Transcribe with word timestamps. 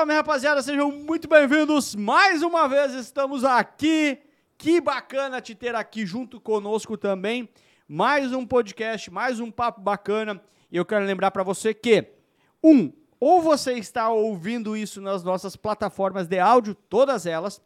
Salve, 0.00 0.14
rapaziada, 0.14 0.62
sejam 0.62 0.90
muito 0.90 1.28
bem-vindos. 1.28 1.94
Mais 1.94 2.42
uma 2.42 2.66
vez 2.66 2.94
estamos 2.94 3.44
aqui. 3.44 4.18
Que 4.56 4.80
bacana 4.80 5.42
te 5.42 5.54
ter 5.54 5.74
aqui 5.74 6.06
junto 6.06 6.40
conosco 6.40 6.96
também. 6.96 7.50
Mais 7.86 8.32
um 8.32 8.46
podcast, 8.46 9.10
mais 9.10 9.40
um 9.40 9.50
papo 9.50 9.82
bacana. 9.82 10.40
E 10.72 10.78
eu 10.78 10.86
quero 10.86 11.04
lembrar 11.04 11.30
para 11.30 11.42
você 11.42 11.74
que, 11.74 12.12
um, 12.64 12.90
ou 13.20 13.42
você 13.42 13.74
está 13.74 14.08
ouvindo 14.08 14.74
isso 14.74 15.02
nas 15.02 15.22
nossas 15.22 15.54
plataformas 15.54 16.26
de 16.26 16.38
áudio, 16.38 16.74
todas 16.74 17.26
elas, 17.26 17.60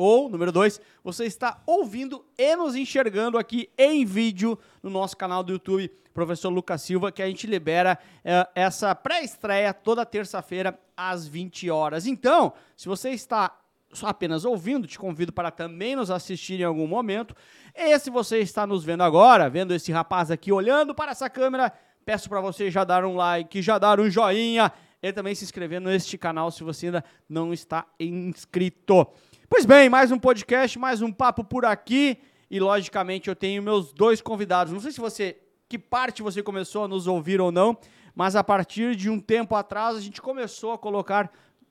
ou, 0.00 0.30
número 0.30 0.50
dois, 0.50 0.80
você 1.04 1.26
está 1.26 1.60
ouvindo 1.66 2.24
e 2.38 2.56
nos 2.56 2.74
enxergando 2.74 3.36
aqui 3.36 3.68
em 3.76 4.02
vídeo 4.02 4.58
no 4.82 4.88
nosso 4.88 5.14
canal 5.14 5.42
do 5.42 5.52
YouTube, 5.52 5.92
Professor 6.14 6.48
Lucas 6.48 6.80
Silva, 6.80 7.12
que 7.12 7.20
a 7.20 7.26
gente 7.26 7.46
libera 7.46 7.98
é, 8.24 8.48
essa 8.54 8.94
pré-estreia 8.94 9.74
toda 9.74 10.06
terça-feira 10.06 10.80
às 10.96 11.28
20 11.28 11.68
horas. 11.68 12.06
Então, 12.06 12.54
se 12.74 12.88
você 12.88 13.10
está 13.10 13.54
só 13.92 14.06
apenas 14.06 14.46
ouvindo, 14.46 14.86
te 14.86 14.98
convido 14.98 15.34
para 15.34 15.50
também 15.50 15.94
nos 15.94 16.10
assistir 16.10 16.58
em 16.58 16.64
algum 16.64 16.86
momento. 16.86 17.36
E 17.74 17.98
se 17.98 18.08
você 18.08 18.38
está 18.38 18.66
nos 18.66 18.82
vendo 18.82 19.02
agora, 19.02 19.50
vendo 19.50 19.74
esse 19.74 19.92
rapaz 19.92 20.30
aqui 20.30 20.50
olhando 20.50 20.94
para 20.94 21.10
essa 21.10 21.28
câmera, 21.28 21.70
peço 22.06 22.26
para 22.26 22.40
você 22.40 22.70
já 22.70 22.84
dar 22.84 23.04
um 23.04 23.16
like, 23.16 23.60
já 23.60 23.78
dar 23.78 24.00
um 24.00 24.08
joinha 24.08 24.72
e 25.02 25.12
também 25.12 25.34
se 25.34 25.44
inscrever 25.44 25.80
neste 25.80 26.18
canal 26.18 26.50
se 26.50 26.62
você 26.62 26.86
ainda 26.86 27.04
não 27.28 27.52
está 27.52 27.86
inscrito. 27.98 29.06
Pois 29.48 29.64
bem, 29.64 29.88
mais 29.88 30.12
um 30.12 30.18
podcast, 30.18 30.78
mais 30.78 31.02
um 31.02 31.10
papo 31.10 31.42
por 31.42 31.64
aqui. 31.64 32.18
E 32.50 32.58
logicamente 32.60 33.28
eu 33.28 33.36
tenho 33.36 33.62
meus 33.62 33.92
dois 33.92 34.20
convidados. 34.20 34.72
Não 34.72 34.80
sei 34.80 34.92
se 34.92 35.00
você, 35.00 35.38
que 35.68 35.78
parte 35.78 36.22
você 36.22 36.42
começou 36.42 36.84
a 36.84 36.88
nos 36.88 37.06
ouvir 37.06 37.40
ou 37.40 37.50
não, 37.50 37.76
mas 38.14 38.36
a 38.36 38.44
partir 38.44 38.94
de 38.94 39.08
um 39.08 39.20
tempo 39.20 39.54
atrás 39.54 39.96
a 39.96 40.00
gente 40.00 40.20
começou 40.20 40.72
a 40.72 40.78
colocar 40.78 41.30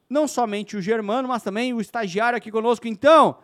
não 0.10 0.28
somente 0.28 0.76
o 0.76 0.82
Germano, 0.82 1.28
mas 1.28 1.44
também 1.44 1.74
o 1.74 1.82
estagiário 1.82 2.38
aqui 2.38 2.50
conosco. 2.50 2.88
Então, 2.88 3.38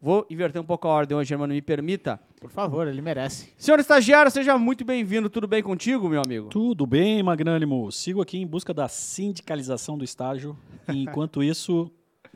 vou 0.00 0.26
inverter 0.30 0.62
um 0.62 0.64
pouco 0.64 0.88
a 0.88 0.90
ordem 0.90 1.16
hoje, 1.16 1.28
Germano, 1.28 1.52
me 1.52 1.60
permita. 1.60 2.18
Por 2.42 2.50
favor, 2.50 2.86
ele 2.86 3.00
merece. 3.00 3.52
Senhor 3.56 3.80
estagiário, 3.80 4.30
seja 4.30 4.58
muito 4.58 4.84
bem-vindo. 4.84 5.30
Tudo 5.30 5.48
bem 5.48 5.62
contigo, 5.62 6.08
meu 6.08 6.20
amigo? 6.20 6.48
Tudo 6.48 6.84
bem, 6.86 7.22
Magnânimo. 7.22 7.90
Sigo 7.90 8.20
aqui 8.20 8.36
em 8.36 8.46
busca 8.46 8.74
da 8.74 8.88
sindicalização 8.88 9.96
do 9.96 10.04
estágio. 10.04 10.58
E 10.92 11.04
enquanto 11.04 11.40
isso, 11.44 11.90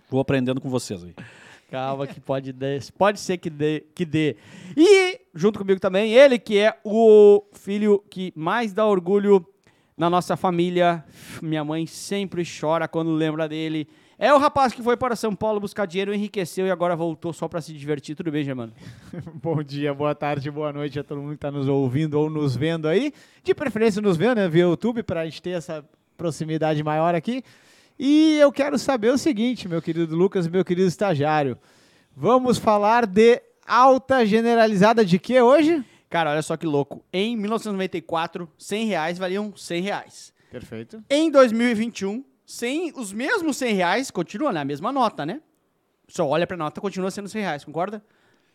Vou 0.09 0.21
aprendendo 0.21 0.61
com 0.61 0.71
vocês 0.71 1.03
aí. 1.03 1.15
Calma 1.69 2.07
que 2.07 2.21
pode, 2.21 2.55
pode 2.97 3.19
ser 3.19 3.39
que 3.39 3.51
dê, 3.51 3.84
que 3.93 4.05
dê. 4.05 4.37
E, 4.77 5.21
junto 5.34 5.59
comigo 5.59 5.81
também, 5.81 6.12
ele 6.12 6.39
que 6.39 6.59
é 6.59 6.79
o 6.84 7.43
filho 7.53 8.03
que 8.09 8.33
mais 8.37 8.73
dá 8.73 8.87
orgulho 8.87 9.45
na 9.97 10.09
nossa 10.09 10.37
família. 10.37 11.05
Minha 11.43 11.65
mãe 11.65 11.84
sempre 11.87 12.45
chora 12.45 12.87
quando 12.87 13.11
lembra 13.11 13.49
dele. 13.49 13.89
É 14.19 14.33
o 14.33 14.39
rapaz 14.39 14.72
que 14.72 14.83
foi 14.83 14.97
para 14.97 15.14
São 15.14 15.34
Paulo 15.34 15.61
buscar 15.61 15.84
dinheiro, 15.84 16.14
enriqueceu 16.14 16.67
e 16.67 16.70
agora 16.70 16.97
voltou 16.97 17.34
só 17.34 17.47
para 17.47 17.61
se 17.61 17.75
divertir. 17.75 18.17
Tudo 18.17 18.33
bem, 18.33 18.42
Germano? 18.42 18.72
Bom 19.42 19.62
dia, 19.62 19.92
boa 19.92 20.14
tarde, 20.14 20.50
boa 20.50 20.72
noite 20.72 20.98
a 20.98 21.05
todo 21.05 21.20
mundo 21.20 21.31
que 21.31 21.34
está 21.36 21.50
nos 21.50 21.69
ouvindo 21.69 22.14
ou 22.14 22.31
nos 22.31 22.56
vendo 22.56 22.89
aí. 22.89 23.12
De 23.44 23.55
preferência 23.55 24.00
nos 24.00 24.17
vendo, 24.17 24.37
né, 24.37 24.48
via 24.48 24.62
YouTube, 24.62 25.03
para 25.03 25.20
a 25.20 25.25
gente 25.27 25.42
ter 25.42 25.50
essa 25.50 25.84
proximidade 26.17 26.83
maior 26.83 27.14
aqui. 27.14 27.44
E 27.98 28.39
eu 28.39 28.50
quero 28.50 28.78
saber 28.78 29.11
o 29.11 29.19
seguinte, 29.19 29.69
meu 29.69 29.83
querido 29.83 30.17
Lucas, 30.17 30.48
meu 30.48 30.64
querido 30.64 30.89
estagiário. 30.89 31.59
Vamos 32.17 32.56
falar 32.56 33.05
de 33.05 33.42
alta 33.67 34.25
generalizada 34.25 35.05
de 35.05 35.19
que 35.19 35.38
hoje? 35.38 35.84
Cara, 36.09 36.31
olha 36.31 36.41
só 36.41 36.56
que 36.56 36.65
louco. 36.65 37.04
Em 37.12 37.37
1994, 37.37 38.48
100 38.56 38.87
reais 38.87 39.19
valiam 39.19 39.54
100 39.54 39.83
reais. 39.83 40.33
Perfeito. 40.50 41.04
Em 41.10 41.31
2021, 41.31 42.25
100, 42.47 42.93
os 42.97 43.12
mesmos 43.12 43.57
100 43.57 43.75
reais 43.75 44.11
continuam 44.11 44.53
na 44.53 44.65
mesma 44.65 44.93
nota, 44.93 45.27
né? 45.27 45.41
Só 46.07 46.27
olha 46.27 46.47
pra 46.47 46.57
nota, 46.57 46.81
continua 46.81 47.11
sendo 47.11 47.29
100 47.29 47.43
reais, 47.43 47.65
concorda? 47.65 48.03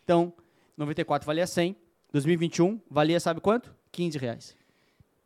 Então, 0.04 0.32
94 0.78 1.26
valia 1.26 1.46
100, 1.46 1.76
2021 2.14 2.80
valia 2.90 3.20
sabe 3.20 3.42
quanto? 3.42 3.76
15 3.92 4.18
reais. 4.18 4.56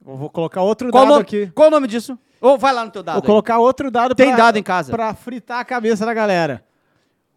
Eu 0.06 0.18
vou 0.18 0.30
colocar 0.30 0.62
outro 0.62 0.90
qual 0.90 1.04
dado 1.04 1.12
nome, 1.12 1.22
aqui. 1.22 1.52
Qual 1.54 1.68
o 1.68 1.72
nome 1.72 1.88
disso? 1.88 2.18
Ou 2.42 2.58
vai 2.58 2.74
lá 2.74 2.84
no 2.84 2.92
teu 2.92 3.04
dado. 3.04 3.16
Vou 3.16 3.24
aí. 3.24 3.28
colocar 3.28 3.60
outro 3.60 3.92
dado 3.92 4.16
Tem 4.16 4.30
pra, 4.30 4.38
dado 4.38 4.58
em 4.58 4.64
casa. 4.64 4.92
Pra 4.92 5.14
fritar 5.14 5.60
a 5.60 5.66
cabeça 5.66 6.06
da 6.06 6.14
galera. 6.14 6.66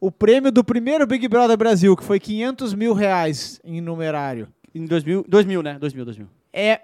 O 0.00 0.10
prêmio 0.10 0.50
do 0.50 0.65
primeiro 0.65 1.06
Big 1.06 1.27
Brother 1.28 1.56
Brasil, 1.56 1.95
que 1.97 2.05
foi 2.05 2.19
500 2.19 2.72
mil 2.72 2.95
reais 2.95 3.60
em 3.65 3.81
numerário. 3.81 4.49
Em 4.75 4.87
2000, 4.87 5.25
2000 5.28 5.62
né? 5.62 5.78
2000, 5.78 6.05
2000. 6.05 6.28
É 6.53 6.81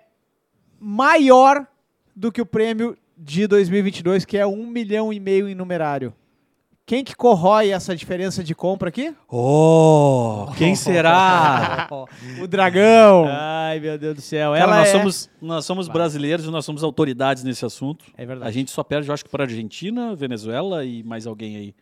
maior 0.79 1.67
do 2.15 2.31
que 2.31 2.41
o 2.41 2.47
prêmio 2.47 2.97
de 3.17 3.47
2022, 3.47 4.25
que 4.25 4.37
é 4.37 4.47
um 4.47 4.67
milhão 4.67 5.13
e 5.13 5.21
meio 5.21 5.49
em 5.49 5.55
numerário. 5.55 6.13
Quem 6.87 7.03
que 7.03 7.17
corrói 7.17 7.71
essa 7.71 7.97
diferença 7.97 8.45
de 8.45 8.55
compra 8.55 8.91
aqui? 8.91 9.15
Oh, 9.27 10.49
quem 10.59 10.75
será? 10.77 11.89
o 12.43 12.47
dragão. 12.47 13.27
Ai, 13.27 13.81
meu 13.81 13.97
Deus 13.97 14.17
do 14.17 14.21
céu. 14.21 14.53
Cara, 14.53 14.63
Ela 14.63 14.77
nós, 14.81 14.89
é... 14.89 14.93
somos, 14.93 15.31
nós 15.41 15.65
somos 15.65 15.89
brasileiros 15.89 16.45
e 16.45 16.51
nós 16.51 16.63
somos 16.63 16.85
autoridades 16.85 17.43
nesse 17.43 17.65
assunto. 17.65 18.05
É 18.19 18.27
verdade. 18.27 18.51
A 18.51 18.53
gente 18.53 18.71
só 18.71 18.83
perde, 18.85 19.09
eu 19.09 19.15
acho 19.15 19.25
que 19.25 19.31
para 19.31 19.45
Argentina, 19.45 20.15
Venezuela 20.15 20.85
e 20.85 21.03
mais 21.03 21.27
alguém 21.27 21.57
aí. 21.57 21.75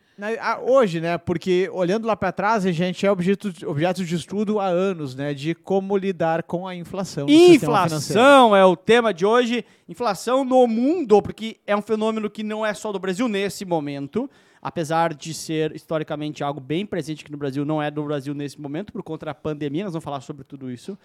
Hoje, 0.64 1.00
né? 1.00 1.18
Porque 1.18 1.68
olhando 1.72 2.06
lá 2.06 2.14
para 2.14 2.30
trás, 2.30 2.64
a 2.64 2.70
gente 2.70 3.04
é 3.04 3.10
objeto, 3.10 3.52
objeto 3.66 4.04
de 4.04 4.14
estudo 4.14 4.60
há 4.60 4.66
anos, 4.66 5.16
né? 5.16 5.34
De 5.34 5.52
como 5.52 5.96
lidar 5.96 6.44
com 6.44 6.68
a 6.68 6.76
inflação. 6.76 7.28
Inflação 7.28 8.54
é 8.54 8.64
o 8.64 8.76
tema 8.76 9.12
de 9.12 9.26
hoje. 9.26 9.64
Inflação 9.88 10.44
no 10.44 10.64
mundo, 10.68 11.20
porque 11.20 11.56
é 11.66 11.74
um 11.74 11.82
fenômeno 11.82 12.30
que 12.30 12.44
não 12.44 12.64
é 12.64 12.72
só 12.72 12.92
do 12.92 13.00
Brasil 13.00 13.26
nesse 13.26 13.64
momento. 13.64 14.30
Apesar 14.62 15.12
de 15.12 15.34
ser 15.34 15.74
historicamente 15.74 16.44
algo 16.44 16.60
bem 16.60 16.86
presente 16.86 17.22
aqui 17.24 17.32
no 17.32 17.36
Brasil, 17.36 17.64
não 17.64 17.82
é 17.82 17.90
do 17.90 18.04
Brasil 18.04 18.32
nesse 18.32 18.60
momento, 18.60 18.92
por 18.92 19.02
conta 19.02 19.26
da 19.26 19.34
pandemia. 19.34 19.82
Nós 19.82 19.92
vamos 19.92 20.04
falar 20.04 20.20
sobre 20.20 20.44
tudo 20.44 20.70
isso. 20.70 20.96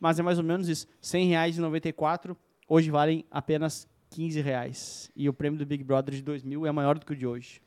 Mas 0.00 0.18
é 0.18 0.22
mais 0.22 0.38
ou 0.38 0.44
menos 0.44 0.68
isso. 0.68 0.88
R$ 1.00 1.20
100,94 1.20 2.36
hoje 2.68 2.90
valem 2.90 3.24
apenas 3.30 3.88
15 4.10 4.40
reais. 4.40 5.10
E 5.14 5.28
o 5.28 5.32
prêmio 5.32 5.56
do 5.56 5.64
Big 5.64 5.84
Brother 5.84 6.16
de 6.16 6.22
2000 6.22 6.66
é 6.66 6.72
maior 6.72 6.98
do 6.98 7.06
que 7.06 7.12
o 7.12 7.16
de 7.16 7.26
hoje. 7.26 7.62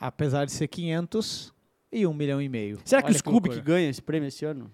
Apesar 0.00 0.46
de 0.46 0.52
ser 0.52 0.68
500 0.68 1.52
e 1.92 2.06
um 2.06 2.14
milhão 2.14 2.40
e 2.40 2.48
meio. 2.48 2.78
Será 2.84 3.02
que 3.02 3.08
Olha 3.08 3.16
o 3.16 3.18
Scooby 3.18 3.48
que 3.50 3.56
loucura. 3.56 3.74
ganha 3.76 3.90
esse 3.90 4.00
prêmio 4.00 4.28
esse 4.28 4.44
ano? 4.44 4.70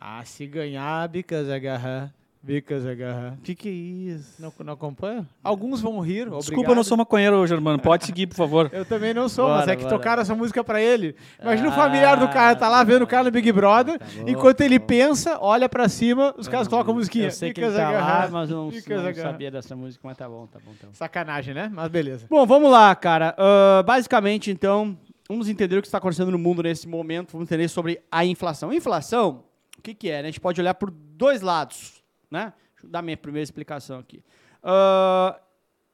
Ah, 0.00 0.24
se 0.24 0.46
ganhar, 0.46 1.06
Bicas 1.08 1.48
agarrar. 1.48 2.14
Bicas 2.44 2.84
agarrar. 2.84 3.34
O 3.34 3.36
que, 3.42 3.54
que 3.54 3.68
é 3.68 3.72
isso? 3.72 4.42
Não, 4.42 4.52
não 4.64 4.72
acompanha? 4.72 5.28
Alguns 5.44 5.80
vão 5.80 6.00
rir, 6.00 6.24
Desculpa, 6.24 6.34
eu 6.34 6.54
obrigado. 6.54 6.74
não 6.74 6.82
sou 6.82 6.96
maconheiro, 6.96 7.46
Germano. 7.46 7.78
Pode 7.78 8.04
seguir, 8.04 8.26
por 8.26 8.34
favor. 8.34 8.68
Eu 8.72 8.84
também 8.84 9.14
não 9.14 9.28
sou, 9.28 9.46
Bora, 9.46 9.60
mas 9.60 9.68
é 9.68 9.76
que 9.76 9.84
bora. 9.84 9.96
tocaram 9.96 10.22
essa 10.22 10.34
música 10.34 10.64
pra 10.64 10.80
ele. 10.82 11.14
Imagina 11.40 11.68
o 11.68 11.72
Ah, 11.72 11.74
familiar 11.76 12.16
do 12.18 12.28
cara, 12.28 12.56
tá 12.56 12.68
lá 12.68 12.82
vendo 12.82 13.02
o 13.02 13.06
cara 13.06 13.22
no 13.24 13.30
Big 13.30 13.52
Brother, 13.52 13.96
Tá 13.96 14.04
bom, 14.16 14.28
enquanto 14.28 14.60
ele 14.60 14.78
bom. 14.80 14.86
pensa, 14.86 15.38
olha 15.40 15.68
pra 15.68 15.88
cima, 15.88 16.34
os 16.36 16.48
caras 16.48 16.66
colocam 16.66 16.92
a 16.92 16.96
musiquinha. 16.96 17.26
Eu 17.26 17.30
sei 17.30 17.52
que 17.52 17.60
Bicas 17.60 17.74
ele 17.74 17.82
tá 17.84 17.90
lá, 17.90 17.96
agarrar, 17.98 18.30
mas 18.32 18.50
eu 18.50 18.56
não, 18.56 18.70
não 18.72 18.98
agarrar. 19.08 19.14
sabia 19.30 19.50
dessa 19.50 19.76
música, 19.76 20.00
mas 20.02 20.16
tá 20.18 20.28
bom, 20.28 20.46
tá 20.48 20.58
bom, 20.58 20.72
tá 20.80 20.86
bom. 20.88 20.94
Sacanagem, 20.94 21.54
né? 21.54 21.70
Mas 21.72 21.88
beleza. 21.88 22.26
Bom, 22.28 22.44
vamos 22.44 22.72
lá, 22.72 22.92
cara. 22.96 23.36
Ah, 23.38 23.84
basicamente, 23.86 24.50
então, 24.50 24.98
vamos 25.28 25.48
entender 25.48 25.78
o 25.78 25.80
que 25.80 25.86
está 25.86 25.98
acontecendo 25.98 26.32
no 26.32 26.38
mundo 26.38 26.60
nesse 26.60 26.88
momento. 26.88 27.30
Vamos 27.34 27.46
entender 27.46 27.68
sobre 27.68 28.02
a 28.10 28.24
inflação. 28.24 28.72
Inflação, 28.72 29.44
o 29.78 29.82
que, 29.82 29.94
que 29.94 30.10
é? 30.10 30.14
né? 30.14 30.22
A 30.22 30.30
gente 30.32 30.40
pode 30.40 30.60
olhar 30.60 30.74
por 30.74 30.90
dois 30.90 31.40
lados, 31.40 32.01
né? 32.32 32.52
Deixa 32.72 32.86
eu 32.86 32.90
dar 32.90 33.02
minha 33.02 33.16
primeira 33.16 33.44
explicação 33.44 33.98
aqui. 33.98 34.24
Ah, 34.62 35.38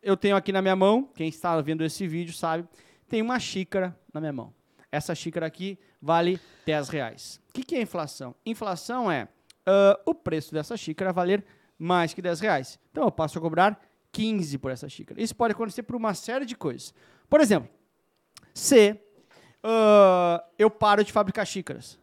eu 0.00 0.16
tenho 0.16 0.36
aqui 0.36 0.52
na 0.52 0.62
minha 0.62 0.76
mão, 0.76 1.10
quem 1.14 1.28
está 1.28 1.60
vendo 1.60 1.84
esse 1.84 2.06
vídeo 2.06 2.32
sabe, 2.32 2.66
tem 3.08 3.20
uma 3.20 3.38
xícara 3.40 3.98
na 4.14 4.20
minha 4.20 4.32
mão. 4.32 4.54
Essa 4.90 5.14
xícara 5.14 5.46
aqui 5.46 5.78
vale 6.00 6.40
10 6.64 6.88
reais. 6.88 7.40
O 7.50 7.52
que, 7.54 7.62
que 7.62 7.74
é 7.74 7.82
inflação? 7.82 8.34
Inflação 8.46 9.10
é 9.10 9.28
ah, 9.66 10.00
o 10.06 10.14
preço 10.14 10.54
dessa 10.54 10.76
xícara 10.76 11.12
valer 11.12 11.44
mais 11.76 12.14
que 12.14 12.22
10 12.22 12.40
reais. 12.40 12.78
Então 12.90 13.04
eu 13.04 13.10
passo 13.10 13.38
a 13.38 13.40
cobrar 13.40 13.80
15 14.12 14.58
por 14.58 14.70
essa 14.70 14.88
xícara. 14.88 15.20
Isso 15.20 15.34
pode 15.34 15.52
acontecer 15.52 15.82
por 15.82 15.96
uma 15.96 16.14
série 16.14 16.46
de 16.46 16.56
coisas. 16.56 16.94
Por 17.28 17.40
exemplo, 17.40 17.68
se 18.54 18.96
ah, 19.62 20.44
eu 20.56 20.70
paro 20.70 21.02
de 21.02 21.12
fabricar 21.12 21.44
xícaras, 21.44 21.98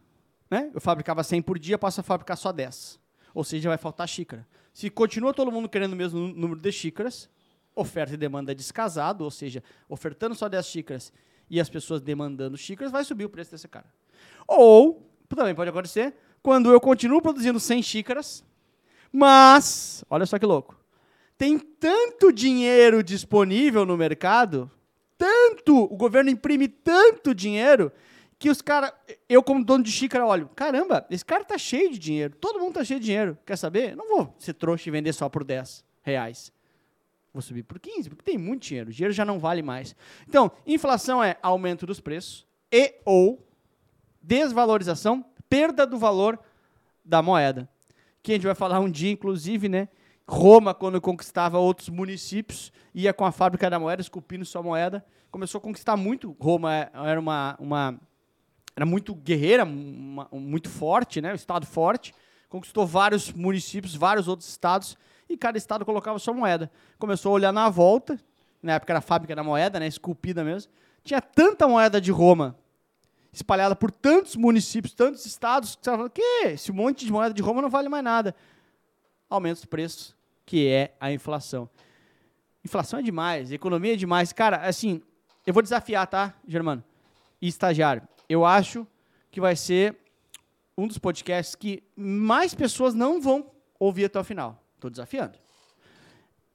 né? 0.50 0.70
Eu 0.74 0.80
fabricava 0.80 1.24
100 1.24 1.42
por 1.42 1.58
dia, 1.58 1.78
passo 1.78 2.00
a 2.00 2.04
fabricar 2.04 2.36
só 2.36 2.52
10. 2.52 3.00
Ou 3.36 3.44
seja, 3.44 3.68
vai 3.68 3.76
faltar 3.76 4.08
xícara. 4.08 4.48
Se 4.72 4.88
continua 4.88 5.34
todo 5.34 5.52
mundo 5.52 5.68
querendo 5.68 5.92
o 5.92 5.96
mesmo 5.96 6.18
nú- 6.18 6.34
número 6.34 6.58
de 6.58 6.72
xícaras, 6.72 7.28
oferta 7.74 8.14
e 8.14 8.16
demanda 8.16 8.52
é 8.52 8.54
descasado, 8.54 9.24
ou 9.24 9.30
seja, 9.30 9.62
ofertando 9.90 10.34
só 10.34 10.48
10 10.48 10.64
xícaras 10.66 11.12
e 11.50 11.60
as 11.60 11.68
pessoas 11.68 12.00
demandando 12.00 12.56
xícaras, 12.56 12.90
vai 12.90 13.04
subir 13.04 13.26
o 13.26 13.28
preço 13.28 13.50
desse 13.50 13.68
cara. 13.68 13.84
Ou, 14.48 15.06
também 15.28 15.54
pode 15.54 15.68
acontecer, 15.68 16.14
quando 16.42 16.72
eu 16.72 16.80
continuo 16.80 17.20
produzindo 17.20 17.60
100 17.60 17.82
xícaras, 17.82 18.42
mas, 19.12 20.02
olha 20.08 20.24
só 20.24 20.38
que 20.38 20.46
louco, 20.46 20.74
tem 21.36 21.58
tanto 21.58 22.32
dinheiro 22.32 23.02
disponível 23.02 23.84
no 23.84 23.98
mercado, 23.98 24.70
tanto, 25.18 25.76
o 25.84 25.94
governo 25.96 26.30
imprime 26.30 26.68
tanto 26.68 27.34
dinheiro, 27.34 27.92
que 28.38 28.50
os 28.50 28.60
caras, 28.60 28.92
eu 29.28 29.42
como 29.42 29.64
dono 29.64 29.82
de 29.82 29.90
xícara 29.90 30.26
olho, 30.26 30.48
caramba, 30.54 31.06
esse 31.10 31.24
cara 31.24 31.44
tá 31.44 31.56
cheio 31.56 31.90
de 31.90 31.98
dinheiro, 31.98 32.34
todo 32.36 32.58
mundo 32.60 32.74
tá 32.74 32.84
cheio 32.84 33.00
de 33.00 33.06
dinheiro, 33.06 33.38
quer 33.46 33.56
saber? 33.56 33.96
Não 33.96 34.08
vou 34.08 34.34
ser 34.38 34.52
trouxa 34.54 34.88
e 34.88 34.92
vender 34.92 35.12
só 35.12 35.28
por 35.28 35.42
10 35.42 35.84
reais. 36.02 36.52
Vou 37.32 37.42
subir 37.42 37.62
por 37.64 37.78
15, 37.78 38.08
porque 38.08 38.24
tem 38.24 38.38
muito 38.38 38.62
dinheiro. 38.62 38.88
O 38.90 38.92
dinheiro 38.92 39.12
já 39.12 39.24
não 39.24 39.38
vale 39.38 39.62
mais. 39.62 39.94
Então, 40.26 40.50
inflação 40.66 41.22
é 41.22 41.36
aumento 41.42 41.84
dos 41.86 42.00
preços 42.00 42.46
e 42.72 42.94
ou 43.04 43.46
desvalorização, 44.22 45.24
perda 45.48 45.86
do 45.86 45.98
valor 45.98 46.38
da 47.04 47.22
moeda. 47.22 47.68
Que 48.22 48.32
a 48.32 48.34
gente 48.34 48.46
vai 48.46 48.54
falar 48.54 48.80
um 48.80 48.90
dia, 48.90 49.10
inclusive, 49.10 49.68
né? 49.68 49.88
Roma, 50.28 50.74
quando 50.74 51.00
conquistava 51.00 51.58
outros 51.58 51.88
municípios, 51.88 52.72
ia 52.94 53.12
com 53.12 53.24
a 53.24 53.30
fábrica 53.30 53.70
da 53.70 53.78
moeda, 53.78 54.02
esculpindo 54.02 54.44
sua 54.44 54.62
moeda, 54.62 55.04
começou 55.30 55.58
a 55.58 55.62
conquistar 55.62 55.96
muito. 55.96 56.34
Roma 56.40 56.74
é- 56.74 56.90
era 56.94 57.20
uma, 57.20 57.56
uma 57.60 58.00
era 58.76 58.84
muito 58.84 59.14
guerreira, 59.14 59.64
uma- 59.64 60.28
muito 60.30 60.68
forte, 60.68 61.22
né? 61.22 61.32
Um 61.32 61.34
estado 61.34 61.66
forte. 61.66 62.14
Conquistou 62.48 62.86
vários 62.86 63.32
municípios, 63.32 63.94
vários 63.96 64.28
outros 64.28 64.48
estados, 64.48 64.96
e 65.28 65.36
cada 65.36 65.56
estado 65.58 65.84
colocava 65.84 66.18
sua 66.18 66.34
moeda. 66.34 66.70
Começou 66.98 67.32
a 67.32 67.34
olhar 67.34 67.52
na 67.52 67.68
volta, 67.70 68.20
na 68.62 68.74
época 68.74 68.92
era 68.92 68.98
a 68.98 69.02
fábrica 69.02 69.34
da 69.34 69.42
moeda, 69.42 69.80
né? 69.80 69.86
Esculpida 69.86 70.44
mesmo. 70.44 70.70
Tinha 71.02 71.20
tanta 71.22 71.66
moeda 71.66 72.00
de 72.00 72.10
Roma 72.12 72.56
espalhada 73.32 73.74
por 73.74 73.90
tantos 73.90 74.36
municípios, 74.36 74.94
tantos 74.94 75.26
estados, 75.26 75.74
que 75.76 75.84
você 75.84 75.90
fala, 75.90 76.08
que 76.10 76.22
esse 76.46 76.70
monte 76.72 77.04
de 77.04 77.12
moeda 77.12 77.34
de 77.34 77.42
Roma 77.42 77.60
não 77.62 77.68
vale 77.68 77.88
mais 77.88 78.04
nada. 78.04 78.34
Aumenta 79.28 79.58
os 79.60 79.64
preços, 79.64 80.14
que 80.44 80.68
é 80.68 80.94
a 81.00 81.10
inflação. 81.12 81.68
Inflação 82.64 82.98
é 82.98 83.02
demais, 83.02 83.52
economia 83.52 83.92
é 83.94 83.96
demais. 83.96 84.32
Cara, 84.32 84.58
assim, 84.66 85.02
eu 85.46 85.52
vou 85.52 85.62
desafiar, 85.62 86.06
tá, 86.06 86.34
Germano? 86.46 86.82
E 87.40 87.48
estagiário. 87.48 88.02
Eu 88.28 88.44
acho 88.44 88.86
que 89.30 89.40
vai 89.40 89.54
ser 89.56 89.96
um 90.76 90.86
dos 90.86 90.98
podcasts 90.98 91.54
que 91.54 91.82
mais 91.96 92.54
pessoas 92.54 92.94
não 92.94 93.20
vão 93.20 93.50
ouvir 93.78 94.06
até 94.06 94.18
o 94.18 94.24
final. 94.24 94.62
Estou 94.74 94.90
desafiando. 94.90 95.38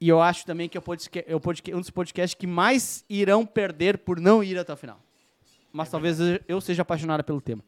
E 0.00 0.08
eu 0.08 0.20
acho 0.20 0.44
também 0.44 0.68
que 0.68 0.76
é 0.76 0.80
o 0.80 0.84
é 1.26 1.76
um 1.76 1.80
dos 1.80 1.90
podcasts 1.90 2.34
que 2.34 2.46
mais 2.46 3.04
irão 3.08 3.46
perder 3.46 3.98
por 3.98 4.20
não 4.20 4.42
ir 4.42 4.58
até 4.58 4.72
o 4.72 4.76
final. 4.76 5.00
Mas 5.72 5.90
talvez 5.90 6.18
eu 6.48 6.60
seja 6.60 6.82
apaixonado 6.82 7.22
pelo 7.24 7.40
tema. 7.40 7.62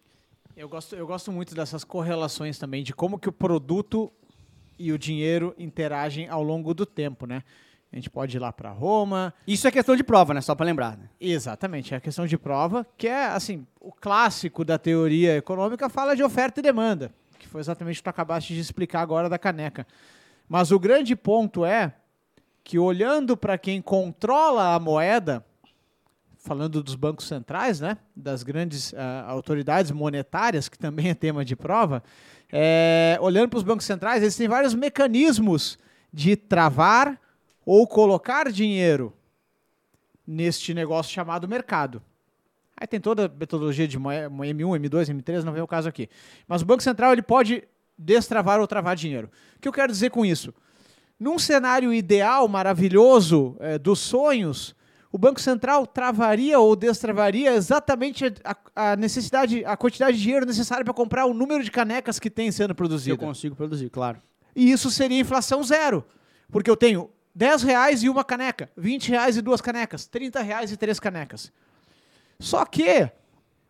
Eu 0.56 0.68
gosto, 0.68 0.94
eu 0.94 1.06
gosto 1.06 1.32
muito 1.32 1.54
dessas 1.54 1.84
correlações 1.84 2.58
também, 2.58 2.82
de 2.82 2.92
como 2.92 3.18
que 3.18 3.28
o 3.28 3.32
produto 3.32 4.12
e 4.78 4.92
o 4.92 4.98
dinheiro 4.98 5.54
interagem 5.58 6.28
ao 6.28 6.42
longo 6.42 6.74
do 6.74 6.84
tempo, 6.84 7.26
né? 7.26 7.42
A 7.94 7.96
gente 7.96 8.10
pode 8.10 8.36
ir 8.36 8.40
lá 8.40 8.52
para 8.52 8.72
Roma. 8.72 9.32
Isso 9.46 9.68
é 9.68 9.70
questão 9.70 9.94
de 9.94 10.02
prova, 10.02 10.34
né? 10.34 10.40
Só 10.40 10.52
para 10.56 10.66
lembrar. 10.66 10.96
Né? 10.98 11.08
Exatamente, 11.20 11.94
é 11.94 11.96
a 11.96 12.00
questão 12.00 12.26
de 12.26 12.36
prova, 12.36 12.84
que 12.98 13.06
é, 13.06 13.26
assim, 13.26 13.64
o 13.80 13.92
clássico 13.92 14.64
da 14.64 14.76
teoria 14.76 15.36
econômica 15.36 15.88
fala 15.88 16.16
de 16.16 16.22
oferta 16.24 16.58
e 16.58 16.62
demanda, 16.62 17.12
que 17.38 17.46
foi 17.46 17.60
exatamente 17.60 17.94
o 17.94 17.98
que 18.00 18.02
tu 18.02 18.10
acabaste 18.10 18.52
de 18.52 18.58
explicar 18.58 19.00
agora 19.00 19.28
da 19.28 19.38
caneca. 19.38 19.86
Mas 20.48 20.72
o 20.72 20.78
grande 20.80 21.14
ponto 21.14 21.64
é 21.64 21.94
que 22.64 22.80
olhando 22.80 23.36
para 23.36 23.56
quem 23.56 23.80
controla 23.80 24.74
a 24.74 24.80
moeda, 24.80 25.46
falando 26.38 26.82
dos 26.82 26.96
bancos 26.96 27.28
centrais, 27.28 27.78
né, 27.78 27.96
das 28.16 28.42
grandes 28.42 28.92
ah, 28.94 29.24
autoridades 29.28 29.92
monetárias, 29.92 30.68
que 30.68 30.76
também 30.76 31.10
é 31.10 31.14
tema 31.14 31.44
de 31.44 31.54
prova, 31.54 32.02
é, 32.52 33.16
olhando 33.20 33.50
para 33.50 33.58
os 33.58 33.62
bancos 33.62 33.86
centrais, 33.86 34.20
eles 34.20 34.34
têm 34.34 34.48
vários 34.48 34.74
mecanismos 34.74 35.78
de 36.12 36.34
travar 36.34 37.20
ou 37.66 37.86
colocar 37.86 38.50
dinheiro 38.52 39.12
neste 40.26 40.72
negócio 40.74 41.12
chamado 41.12 41.46
mercado. 41.48 42.02
Aí 42.76 42.86
tem 42.86 43.00
toda 43.00 43.26
a 43.26 43.28
metodologia 43.28 43.86
de 43.86 43.98
moe- 43.98 44.28
mo- 44.28 44.42
M1, 44.44 44.78
M2, 44.80 45.08
M3, 45.14 45.42
não 45.44 45.52
vem 45.52 45.62
o 45.62 45.66
caso 45.66 45.88
aqui. 45.88 46.08
Mas 46.48 46.62
o 46.62 46.64
Banco 46.64 46.82
Central 46.82 47.12
ele 47.12 47.22
pode 47.22 47.62
destravar 47.96 48.60
ou 48.60 48.66
travar 48.66 48.96
dinheiro. 48.96 49.30
O 49.56 49.60
que 49.60 49.68
eu 49.68 49.72
quero 49.72 49.92
dizer 49.92 50.10
com 50.10 50.24
isso? 50.26 50.52
Num 51.20 51.38
cenário 51.38 51.92
ideal, 51.94 52.48
maravilhoso, 52.48 53.56
eh, 53.60 53.78
dos 53.78 54.00
sonhos, 54.00 54.74
o 55.12 55.16
Banco 55.18 55.40
Central 55.40 55.86
travaria 55.86 56.58
ou 56.58 56.74
destravaria 56.74 57.54
exatamente 57.54 58.24
a, 58.42 58.56
a 58.92 58.96
necessidade, 58.96 59.64
a 59.64 59.76
quantidade 59.76 60.16
de 60.16 60.22
dinheiro 60.24 60.44
necessária 60.44 60.84
para 60.84 60.92
comprar 60.92 61.26
o 61.26 61.32
número 61.32 61.62
de 61.62 61.70
canecas 61.70 62.18
que 62.18 62.28
tem 62.28 62.50
sendo 62.50 62.66
Se 62.68 62.72
eu 62.72 62.74
produzido. 62.74 63.18
consigo 63.18 63.54
produzir, 63.54 63.90
claro. 63.90 64.18
E 64.56 64.72
isso 64.72 64.90
seria 64.90 65.20
inflação 65.20 65.62
zero. 65.62 66.04
Porque 66.50 66.68
eu 66.68 66.76
tenho 66.76 67.08
10 67.34 67.62
reais 67.62 68.02
e 68.02 68.08
uma 68.08 68.22
caneca, 68.24 68.70
20 68.76 69.08
reais 69.08 69.36
e 69.36 69.42
duas 69.42 69.60
canecas, 69.60 70.06
30 70.06 70.40
reais 70.40 70.70
e 70.70 70.76
três 70.76 71.00
canecas. 71.00 71.52
Só 72.38 72.64
que 72.64 73.10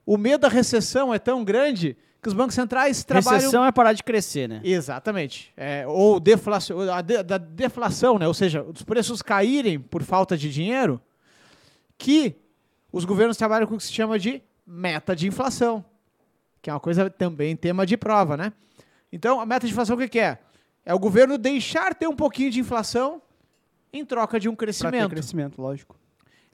o 0.05 0.19
medo 0.19 0.43
da 0.43 0.49
recessão 0.49 1.15
é 1.15 1.19
tão 1.19 1.43
grande 1.43 1.97
que 2.23 2.29
os 2.29 2.35
bancos 2.35 2.55
centrais 2.55 3.05
trabalham... 3.05 3.39
Recessão 3.39 3.65
é 3.65 3.73
parar 3.73 3.93
de 3.93 4.03
crescer, 4.03 4.49
né? 4.49 4.61
Exatamente. 4.65 5.53
É, 5.57 5.87
ou 5.87 6.19
deflação, 6.21 6.81
a 6.91 7.01
de- 7.01 7.23
da 7.23 7.39
deflação, 7.39 8.19
né? 8.19 8.27
ou 8.27 8.35
seja, 8.35 8.63
os 8.63 8.83
preços 8.83 9.23
caírem 9.23 9.79
por 9.79 10.03
falta 10.03 10.37
de 10.37 10.51
dinheiro, 10.51 11.01
que 11.97 12.35
os 12.93 13.05
governos 13.05 13.37
trabalham 13.37 13.67
com 13.67 13.75
o 13.75 13.79
que 13.79 13.85
se 13.85 13.93
chama 13.93 14.19
de 14.19 14.43
meta 14.67 15.15
de 15.15 15.27
inflação, 15.27 15.85
que 16.63 16.71
é 16.71 16.73
uma 16.73 16.81
coisa 16.81 17.11
também 17.11 17.55
tema 17.57 17.85
de 17.85 17.97
prova, 17.97 18.37
né? 18.37 18.53
Então, 19.13 19.39
a 19.39 19.47
meta 19.47 19.67
de 19.67 19.73
inflação 19.73 19.97
o 19.97 19.99
que, 19.99 20.09
que 20.09 20.19
é? 20.19 20.39
É 20.85 20.95
o 20.95 20.99
governo 20.99 21.37
deixar 21.39 21.95
ter 21.95 22.07
um 22.07 22.17
pouquinho 22.17 22.51
de 22.51 22.61
inflação 22.61 23.21
em 23.95 24.05
troca 24.05 24.41
de 24.41 24.49
um 24.49 24.55
Pra 24.55 24.67
ter 24.67 24.73
crescimento. 24.73 25.11
crescimento, 25.11 25.63
lógico. 25.63 25.97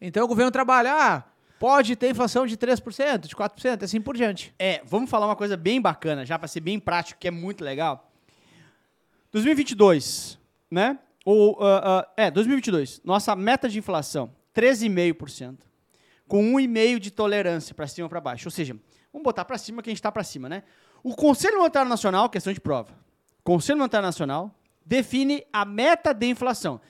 Então, 0.01 0.25
o 0.25 0.29
governo 0.29 0.51
trabalha, 0.51 0.93
ah, 0.93 1.25
pode 1.59 1.97
ter 1.97 2.11
inflação 2.11 2.47
de 2.47 2.57
3%, 2.57 3.27
de 3.27 3.35
4%, 3.35 3.83
assim 3.83 4.01
por 4.01 4.17
diante. 4.17 4.55
É, 4.59 4.83
vamos 4.85 5.09
falar 5.09 5.27
uma 5.27 5.37
coisa 5.37 5.57
bem 5.57 5.81
bacana, 5.81 6.25
já 6.27 6.39
para 6.39 6.47
ser 6.47 6.61
bem 6.61 6.79
prático, 6.79 7.19
que 7.19 7.27
é 7.27 7.31
muito 7.31 7.65
legal. 7.65 8.13
2022, 9.33 10.39
né? 10.71 10.99
Ou, 11.25 11.57
ah, 11.63 12.07
ah, 12.07 12.13
é, 12.17 12.31
2022. 12.31 13.01
Nossa 13.05 13.35
meta 13.35 13.69
de 13.69 13.79
inflação, 13.79 14.31
13,5%. 14.55 15.59
Com 16.29 16.43
1,5% 16.55 16.99
de 16.99 17.11
tolerância 17.11 17.75
para 17.75 17.87
cima 17.87 18.05
ou 18.05 18.11
para 18.11 18.21
baixo. 18.21 18.49
Ou 18.49 18.53
seja, 18.53 18.77
vamos 19.13 19.25
botar 19.25 19.45
para 19.45 19.59
cima 19.59 19.83
que 19.83 19.89
a 19.89 19.93
gente 19.93 19.99
está 19.99 20.13
para 20.13 20.23
cima, 20.23 20.49
né? 20.49 20.63
O 21.03 21.15
Conselho 21.15 21.59
Monetário 21.59 21.89
Nacional, 21.89 22.29
questão 22.29 22.53
de 22.53 22.61
prova. 22.61 22.95
Conselho 23.43 23.79
Monetário 23.79 24.07
Nacional 24.07 24.55
define 24.85 25.45
a 25.53 25.65
meta 25.65 26.13
de 26.13 26.27
inflação. 26.27 26.81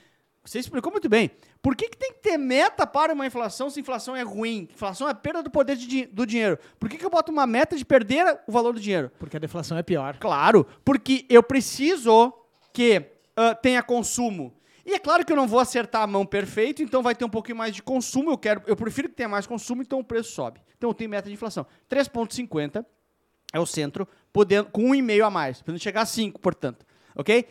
Você 0.50 0.58
explicou 0.58 0.90
muito 0.90 1.08
bem. 1.08 1.30
Por 1.62 1.76
que, 1.76 1.88
que 1.88 1.96
tem 1.96 2.12
que 2.12 2.18
ter 2.18 2.36
meta 2.36 2.84
para 2.84 3.12
uma 3.12 3.24
inflação 3.24 3.70
se 3.70 3.78
inflação 3.78 4.16
é 4.16 4.22
ruim? 4.22 4.68
Inflação 4.72 5.08
é 5.08 5.14
perda 5.14 5.44
do 5.44 5.48
poder 5.48 5.76
de 5.76 6.06
do 6.06 6.26
dinheiro. 6.26 6.58
Por 6.76 6.88
que, 6.88 6.98
que 6.98 7.06
eu 7.06 7.10
boto 7.10 7.30
uma 7.30 7.46
meta 7.46 7.76
de 7.76 7.84
perder 7.84 8.40
o 8.48 8.50
valor 8.50 8.72
do 8.72 8.80
dinheiro? 8.80 9.12
Porque 9.16 9.36
a 9.36 9.38
deflação 9.38 9.78
é 9.78 9.82
pior. 9.84 10.16
Claro, 10.18 10.66
porque 10.84 11.24
eu 11.28 11.40
preciso 11.40 12.34
que 12.72 13.00
ah, 13.36 13.54
tenha 13.54 13.80
consumo. 13.80 14.52
E 14.84 14.92
é 14.92 14.98
claro 14.98 15.24
que 15.24 15.30
eu 15.30 15.36
não 15.36 15.46
vou 15.46 15.60
acertar 15.60 16.02
a 16.02 16.06
mão 16.08 16.26
perfeito, 16.26 16.82
então 16.82 17.00
vai 17.00 17.14
ter 17.14 17.24
um 17.24 17.30
pouquinho 17.30 17.56
mais 17.56 17.72
de 17.72 17.80
consumo. 17.80 18.32
Eu 18.32 18.38
quero, 18.38 18.60
eu 18.66 18.74
prefiro 18.74 19.08
que 19.08 19.14
tenha 19.14 19.28
mais 19.28 19.46
consumo, 19.46 19.82
então 19.82 20.00
o 20.00 20.04
preço 20.04 20.32
sobe. 20.32 20.60
Então 20.76 20.90
eu 20.90 20.94
tenho 20.94 21.10
meta 21.10 21.28
de 21.28 21.34
inflação. 21.34 21.64
3,50 21.88 22.84
é 23.52 23.60
o 23.60 23.66
centro, 23.66 24.08
podendo, 24.32 24.68
com 24.70 24.82
1,5 24.82 25.24
a 25.24 25.30
mais, 25.30 25.62
podendo 25.62 25.80
chegar 25.80 26.02
a 26.02 26.06
5, 26.06 26.40
portanto. 26.40 26.84
Ok? 27.14 27.46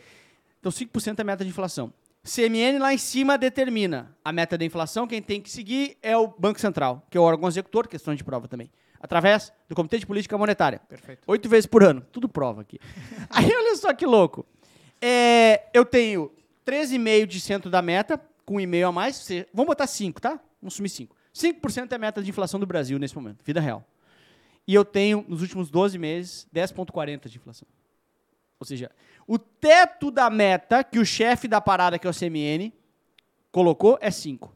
Então 0.58 0.70
5% 0.70 1.18
é 1.18 1.24
meta 1.24 1.42
de 1.42 1.48
inflação. 1.48 1.90
CMN 2.22 2.78
lá 2.78 2.92
em 2.92 2.98
cima 2.98 3.38
determina 3.38 4.14
a 4.24 4.32
meta 4.32 4.58
da 4.58 4.64
inflação. 4.64 5.06
Quem 5.06 5.22
tem 5.22 5.40
que 5.40 5.50
seguir 5.50 5.96
é 6.02 6.16
o 6.16 6.28
Banco 6.28 6.60
Central, 6.60 7.06
que 7.10 7.16
é 7.16 7.20
o 7.20 7.24
órgão 7.24 7.48
executor, 7.48 7.88
questão 7.88 8.14
de 8.14 8.22
prova 8.22 8.46
também. 8.46 8.70
Através 9.00 9.50
do 9.68 9.74
Comitê 9.74 9.98
de 9.98 10.06
Política 10.06 10.36
Monetária. 10.36 10.80
Perfeito. 10.86 11.22
Oito 11.26 11.48
vezes 11.48 11.66
por 11.66 11.82
ano. 11.82 12.02
Tudo 12.12 12.28
prova 12.28 12.60
aqui. 12.60 12.78
Aí 13.30 13.46
olha 13.46 13.74
só 13.76 13.94
que 13.94 14.04
louco. 14.04 14.44
É, 15.00 15.68
eu 15.72 15.86
tenho 15.86 16.30
13,5% 16.66 17.26
de 17.26 17.40
centro 17.40 17.70
da 17.70 17.80
meta, 17.80 18.20
com 18.44 18.56
1,5 18.56 18.88
a 18.88 18.92
mais. 18.92 19.28
Vamos 19.54 19.68
botar 19.68 19.86
5, 19.86 20.20
tá? 20.20 20.38
Vamos 20.60 20.74
sumir 20.74 20.90
5. 20.90 21.16
5% 21.34 21.92
é 21.92 21.94
a 21.94 21.98
meta 21.98 22.22
de 22.22 22.28
inflação 22.28 22.60
do 22.60 22.66
Brasil 22.66 22.98
nesse 22.98 23.14
momento, 23.14 23.42
vida 23.42 23.60
real. 23.60 23.82
E 24.66 24.74
eu 24.74 24.84
tenho, 24.84 25.24
nos 25.26 25.40
últimos 25.40 25.70
12 25.70 25.96
meses, 25.96 26.46
10,40% 26.54 27.28
de 27.28 27.38
inflação. 27.38 27.66
Ou 28.60 28.66
seja, 28.66 28.90
o 29.26 29.38
teto 29.38 30.10
da 30.10 30.28
meta 30.30 30.84
que 30.84 30.98
o 30.98 31.04
chefe 31.06 31.48
da 31.48 31.60
parada, 31.60 31.98
que 31.98 32.06
é 32.06 32.10
o 32.10 32.14
CMN, 32.14 32.72
colocou 33.50 33.98
é 34.00 34.10
5. 34.10 34.54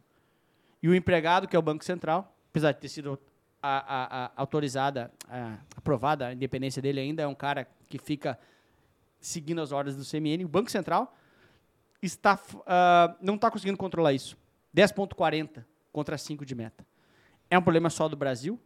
E 0.82 0.88
o 0.88 0.94
empregado, 0.94 1.48
que 1.48 1.56
é 1.56 1.58
o 1.58 1.62
Banco 1.62 1.82
Central, 1.84 2.36
apesar 2.50 2.72
de 2.72 2.78
ter 2.80 2.88
sido 2.88 3.18
a- 3.62 3.78
a- 3.78 4.24
a- 4.26 4.32
autorizada, 4.36 5.10
aprovada 5.74 6.26
a 6.26 6.32
independência 6.34 6.82
dele 6.82 7.00
ainda, 7.00 7.22
é 7.22 7.26
um 7.26 7.34
cara 7.34 7.66
que 7.88 7.98
fica 7.98 8.38
seguindo 9.18 9.62
as 9.62 9.72
ordens 9.72 9.96
do 9.96 10.04
CMN. 10.04 10.44
O 10.44 10.48
Banco 10.48 10.70
Central 10.70 11.16
está, 12.02 12.38
ah, 12.66 13.16
não 13.22 13.36
está 13.36 13.50
conseguindo 13.50 13.78
controlar 13.78 14.12
isso. 14.12 14.36
10,40 14.74 15.64
contra 15.90 16.18
5 16.18 16.44
de 16.44 16.54
meta. 16.54 16.84
É 17.50 17.58
um 17.58 17.62
problema 17.62 17.88
só 17.88 18.06
do 18.06 18.16
Brasil? 18.16 18.60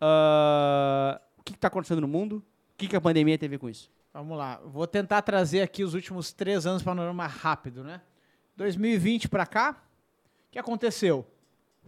Ah, 0.00 1.20
o 1.38 1.42
que 1.44 1.52
está 1.52 1.68
acontecendo 1.68 2.00
no 2.00 2.08
mundo? 2.08 2.38
O 2.38 2.76
que, 2.76 2.88
que 2.88 2.96
a 2.96 3.00
pandemia 3.00 3.38
tem 3.38 3.46
a 3.46 3.50
ver 3.50 3.58
com 3.58 3.68
isso? 3.70 3.88
Vamos 4.14 4.38
lá, 4.38 4.60
vou 4.64 4.86
tentar 4.86 5.22
trazer 5.22 5.60
aqui 5.60 5.82
os 5.82 5.92
últimos 5.92 6.32
três 6.32 6.66
anos 6.66 6.84
panorama 6.84 7.26
rápido, 7.26 7.82
né? 7.82 8.00
2020 8.56 9.28
para 9.28 9.44
cá, 9.44 9.72
o 10.46 10.52
que 10.52 10.58
aconteceu? 10.60 11.26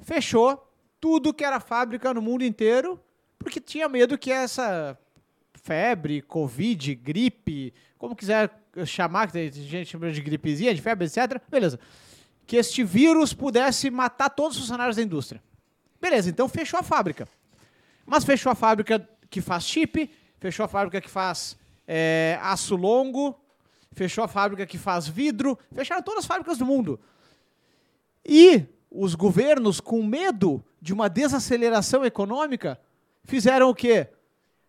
Fechou 0.03 0.69
tudo 1.01 1.33
que 1.33 1.45
era 1.45 1.61
fábrica 1.61 2.13
no 2.13 2.21
mundo 2.21 2.43
inteiro, 2.43 3.01
porque 3.39 3.61
tinha 3.61 3.89
medo 3.89 4.19
que 4.19 4.33
essa 4.33 4.99
febre, 5.63 6.21
covid, 6.21 6.97
gripe, 6.97 7.73
como 7.97 8.17
quiser 8.17 8.51
chamar, 8.85 9.29
que 9.29 9.33
tem 9.33 9.53
gente 9.53 9.91
chama 9.91 10.11
de 10.11 10.21
gripezinha, 10.21 10.75
de 10.75 10.83
febre, 10.83 11.07
etc. 11.07 11.41
Beleza. 11.49 11.79
que 12.45 12.57
este 12.57 12.83
vírus 12.83 13.33
pudesse 13.33 13.89
matar 13.89 14.31
todos 14.31 14.57
os 14.57 14.63
funcionários 14.63 14.97
da 14.97 15.03
indústria. 15.03 15.41
Beleza, 16.01 16.29
então 16.29 16.49
fechou 16.49 16.81
a 16.81 16.83
fábrica. 16.83 17.29
Mas 18.05 18.25
fechou 18.25 18.51
a 18.51 18.57
fábrica 18.57 19.09
que 19.31 19.41
faz 19.41 19.63
chip, 19.63 20.11
fechou 20.41 20.65
a 20.65 20.69
fábrica 20.69 21.01
que 21.01 21.09
faz 21.09 21.57
é, 21.87 22.39
aço 22.43 22.77
longo, 22.77 23.39
fechou 23.93 24.25
a 24.25 24.29
fábrica 24.29 24.67
que 24.67 24.79
faz 24.79 25.07
vidro, 25.07 25.59
fecharam 25.75 26.03
todas 26.03 26.21
as 26.21 26.27
fábricas 26.27 26.59
do 26.59 26.67
mundo. 26.67 27.01
E 28.25 28.65
os 28.91 29.15
governos, 29.15 29.81
com 29.81 30.03
medo 30.03 30.65
de 30.81 30.93
uma 30.93 31.09
desaceleração 31.09 32.05
econômica, 32.05 32.81
fizeram 33.25 33.71
o 33.71 33.75
quê? 33.75 34.09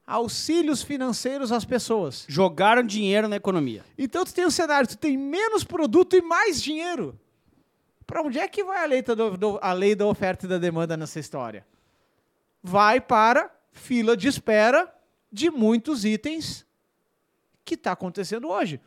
Auxílios 0.06 0.82
financeiros 0.84 1.52
às 1.52 1.66
pessoas. 1.66 2.26
Jogaram 2.30 2.84
dinheiro 2.84 3.28
na 3.28 3.36
economia. 3.36 3.84
Então 3.98 4.24
tu 4.24 4.34
tem 4.34 4.46
um 4.46 4.52
cenário, 4.52 4.88
tu 4.88 4.98
tem 4.98 5.18
menos 5.18 5.64
produto 5.64 6.16
e 6.16 6.22
mais 6.22 6.62
dinheiro. 6.62 7.20
Para 8.06 8.22
onde 8.22 8.40
é 8.40 8.48
que 8.48 8.64
vai 8.64 8.84
a 8.84 8.86
lei, 8.86 9.02
do, 9.02 9.38
do, 9.38 9.60
a 9.62 9.74
lei 9.74 9.94
da 9.94 10.06
oferta 10.06 10.46
e 10.46 10.50
da 10.50 10.58
demanda 10.58 10.96
nessa 10.96 11.20
história? 11.20 11.66
Vai 12.64 13.02
para 13.02 13.52
fila 13.72 14.16
de 14.16 14.30
espera 14.30 14.94
de 15.32 15.52
muitos 15.52 16.06
itens 16.06 16.66
que 17.68 17.76
está 17.76 17.92
acontecendo 17.92 18.48
hoje. 18.48 18.80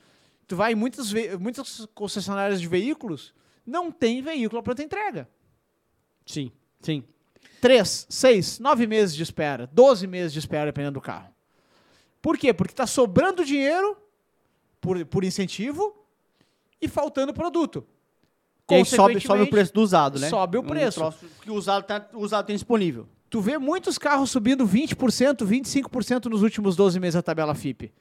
Tu 0.49 0.57
vai 0.57 0.73
em 0.73 0.75
muitas, 0.75 1.13
muitas 1.39 1.87
concessionárias 1.95 2.61
de 2.61 2.67
veículos, 2.67 3.33
não 3.65 3.93
tem 3.93 4.23
veículo 4.23 4.63
para 4.63 4.83
entrega. 4.83 5.29
Sim, 6.27 6.51
sim. 6.81 7.05
Três, 7.61 8.07
seis, 8.09 8.59
nove 8.59 8.87
meses 8.87 9.15
de 9.15 9.23
espera, 9.23 9.69
doze 9.73 10.07
meses 10.07 10.33
de 10.33 10.39
espera, 10.39 10.67
dependendo 10.67 10.95
do 10.95 11.01
carro. 11.01 11.33
Por 12.23 12.37
quê? 12.37 12.53
Porque 12.53 12.73
está 12.73 12.87
sobrando 12.87 13.45
dinheiro 13.45 13.97
por, 14.81 15.05
por 15.07 15.25
incentivo 15.25 15.95
e 16.81 16.89
faltando 16.89 17.33
produto. 17.35 17.87
E 18.71 18.75
aí 18.75 18.85
sobe, 18.85 19.21
sobe 19.21 19.43
o 19.43 19.51
preço 19.51 19.75
do 19.75 19.83
usado, 19.83 20.19
né? 20.19 20.29
Sobe 20.29 20.57
o 20.57 20.63
preço. 20.63 21.05
Um 21.05 21.13
que 21.43 21.51
o 21.51 21.55
usado, 21.55 21.85
tá, 21.85 22.09
o 22.13 22.21
usado 22.21 22.47
tem 22.47 22.57
disponível. 22.57 23.09
Tu 23.29 23.41
vê 23.41 23.59
muitos 23.59 23.99
carros 23.99 24.31
subindo 24.31 24.67
20%, 24.67 25.45
25% 25.45 26.27
nos 26.27 26.43
últimos 26.43 26.77
12 26.77 26.99
meses 26.99 27.15
da 27.15 27.23
tabela 27.23 27.55
FIP. 27.55 27.93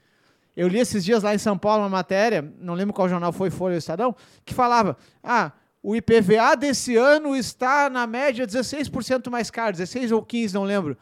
Eu 0.60 0.68
li 0.68 0.78
esses 0.78 1.06
dias 1.06 1.24
lá 1.24 1.34
em 1.34 1.38
São 1.38 1.58
Paulo 1.58 1.84
uma 1.84 1.90
matéria, 1.90 2.54
não 2.60 2.74
lembro 2.74 2.94
qual 2.94 3.08
jornal 3.08 3.32
foi, 3.32 3.50
Folha 3.50 3.76
ou 3.76 3.78
Estadão, 3.78 4.14
que 4.44 4.54
falava: 4.54 4.98
ah, 5.24 5.54
o 5.82 5.96
IPVA 5.96 6.54
desse 6.58 6.98
ano 6.98 7.34
está 7.34 7.90
na 7.90 8.06
média 8.06 8.46
16% 8.46 9.30
mais 9.30 9.50
caro, 9.50 9.72
16 9.72 10.12
ou 10.12 10.22
15, 10.22 10.54
não 10.54 10.66
lembro. 10.66 10.98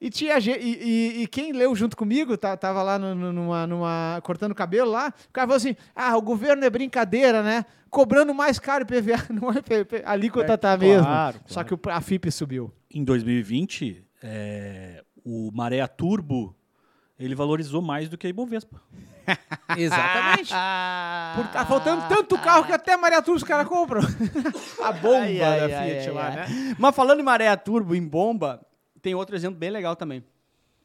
E, 0.00 0.08
tinha, 0.08 0.38
e, 0.38 0.50
e, 0.50 1.22
e 1.22 1.26
quem 1.26 1.52
leu 1.52 1.76
junto 1.76 1.94
comigo, 1.94 2.34
tá, 2.38 2.56
tava 2.56 2.82
lá 2.82 2.98
no, 2.98 3.14
numa, 3.14 3.66
numa, 3.66 4.20
cortando 4.22 4.54
cabelo 4.54 4.90
lá, 4.90 5.12
o 5.28 5.32
cara 5.34 5.46
falou 5.46 5.58
assim: 5.58 5.76
ah, 5.94 6.16
o 6.16 6.22
governo 6.22 6.64
é 6.64 6.70
brincadeira, 6.70 7.42
né? 7.42 7.66
Cobrando 7.90 8.32
mais 8.32 8.58
caro 8.58 8.84
IPVA, 8.84 9.26
não 9.38 9.52
é 9.52 9.58
IPVA, 9.58 10.02
a 10.02 10.12
alíquota 10.12 10.54
é, 10.54 10.56
tá 10.56 10.78
mesmo. 10.78 11.04
Claro, 11.04 11.40
Só 11.44 11.62
que 11.62 11.78
a 11.90 12.00
FIP 12.00 12.32
subiu. 12.32 12.72
Em 12.90 13.04
2020, 13.04 14.02
é, 14.22 15.04
o 15.22 15.50
Maré 15.52 15.86
Turbo 15.86 16.56
ele 17.18 17.34
valorizou 17.34 17.80
mais 17.80 18.08
do 18.08 18.18
que 18.18 18.26
a 18.26 18.30
Ibovespa. 18.30 18.80
Exatamente. 19.76 20.52
Por 21.36 21.46
tá 21.52 21.64
faltando 21.66 22.08
tanto 22.08 22.38
carro 22.38 22.64
que 22.64 22.72
até 22.72 22.96
Maria 22.96 23.22
Turbo 23.22 23.36
os 23.36 23.44
caras 23.44 23.68
compram. 23.68 24.00
a 24.82 24.92
bomba 24.92 25.18
ai, 25.18 25.38
da 25.38 25.46
ai, 25.48 25.68
Fiat 25.68 26.08
ai, 26.08 26.10
lá, 26.10 26.30
né? 26.30 26.76
Mas 26.78 26.94
falando 26.94 27.20
em 27.20 27.22
Maré 27.22 27.54
Turbo, 27.56 27.94
em 27.94 28.06
bomba, 28.06 28.64
tem 29.00 29.14
outro 29.14 29.36
exemplo 29.36 29.58
bem 29.58 29.70
legal 29.70 29.94
também. 29.94 30.24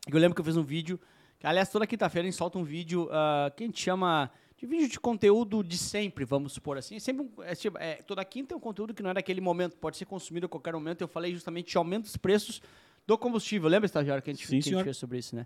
Eu 0.08 0.20
lembro 0.20 0.36
que 0.36 0.42
eu 0.42 0.46
fiz 0.46 0.56
um 0.56 0.64
vídeo, 0.64 1.00
aliás, 1.44 1.70
toda 1.70 1.86
quinta-feira 1.86 2.28
a 2.28 2.30
gente 2.30 2.38
solta 2.38 2.58
um 2.58 2.64
vídeo 2.64 3.06
uh, 3.06 3.54
que 3.56 3.64
a 3.64 3.68
gente 3.68 3.82
chama 3.82 4.32
de 4.58 4.66
vídeo 4.66 4.90
de 4.90 5.00
conteúdo 5.00 5.64
de 5.64 5.78
sempre, 5.78 6.26
vamos 6.26 6.54
supor 6.54 6.78
assim. 6.78 7.00
Sempre 7.00 7.30
é, 7.44 7.56
tipo, 7.56 7.78
é, 7.78 7.96
toda 7.96 8.24
quinta 8.26 8.54
é 8.54 8.58
um 8.58 8.60
conteúdo 8.60 8.94
que 8.94 9.04
não 9.04 9.12
é 9.12 9.14
daquele 9.14 9.40
momento, 9.40 9.78
pode 9.78 9.98
ser 9.98 10.06
consumido 10.06 10.48
a 10.48 10.50
qualquer 10.50 10.74
momento. 10.74 11.02
Eu 11.02 11.08
falei 11.08 11.32
justamente 11.34 11.72
de 11.72 11.78
aumento 11.78 12.04
dos 12.04 12.18
preços 12.18 12.62
do 13.06 13.18
combustível. 13.18 13.70
Lembra, 13.70 13.86
estagiário, 13.86 14.24
que 14.24 14.32
a 14.32 14.34
gente, 14.34 14.48
Sim, 14.48 14.60
que 14.60 14.70
a 14.70 14.72
gente 14.74 14.84
fez 14.84 14.98
sobre 14.98 15.20
isso, 15.20 15.36
né? 15.36 15.46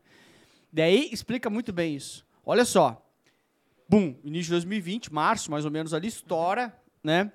Daí 0.72 1.10
explica 1.12 1.50
muito 1.50 1.74
bem 1.74 1.96
isso. 1.96 2.26
Olha 2.46 2.64
só. 2.64 3.06
Bum, 3.90 4.16
início 4.24 4.46
de 4.46 4.52
2020, 4.52 5.14
março, 5.14 5.52
mais 5.52 5.66
ou 5.66 5.72
menos 5.72 5.94
ali, 5.94 6.08
estoura, 6.08 6.74
né? 7.04 7.32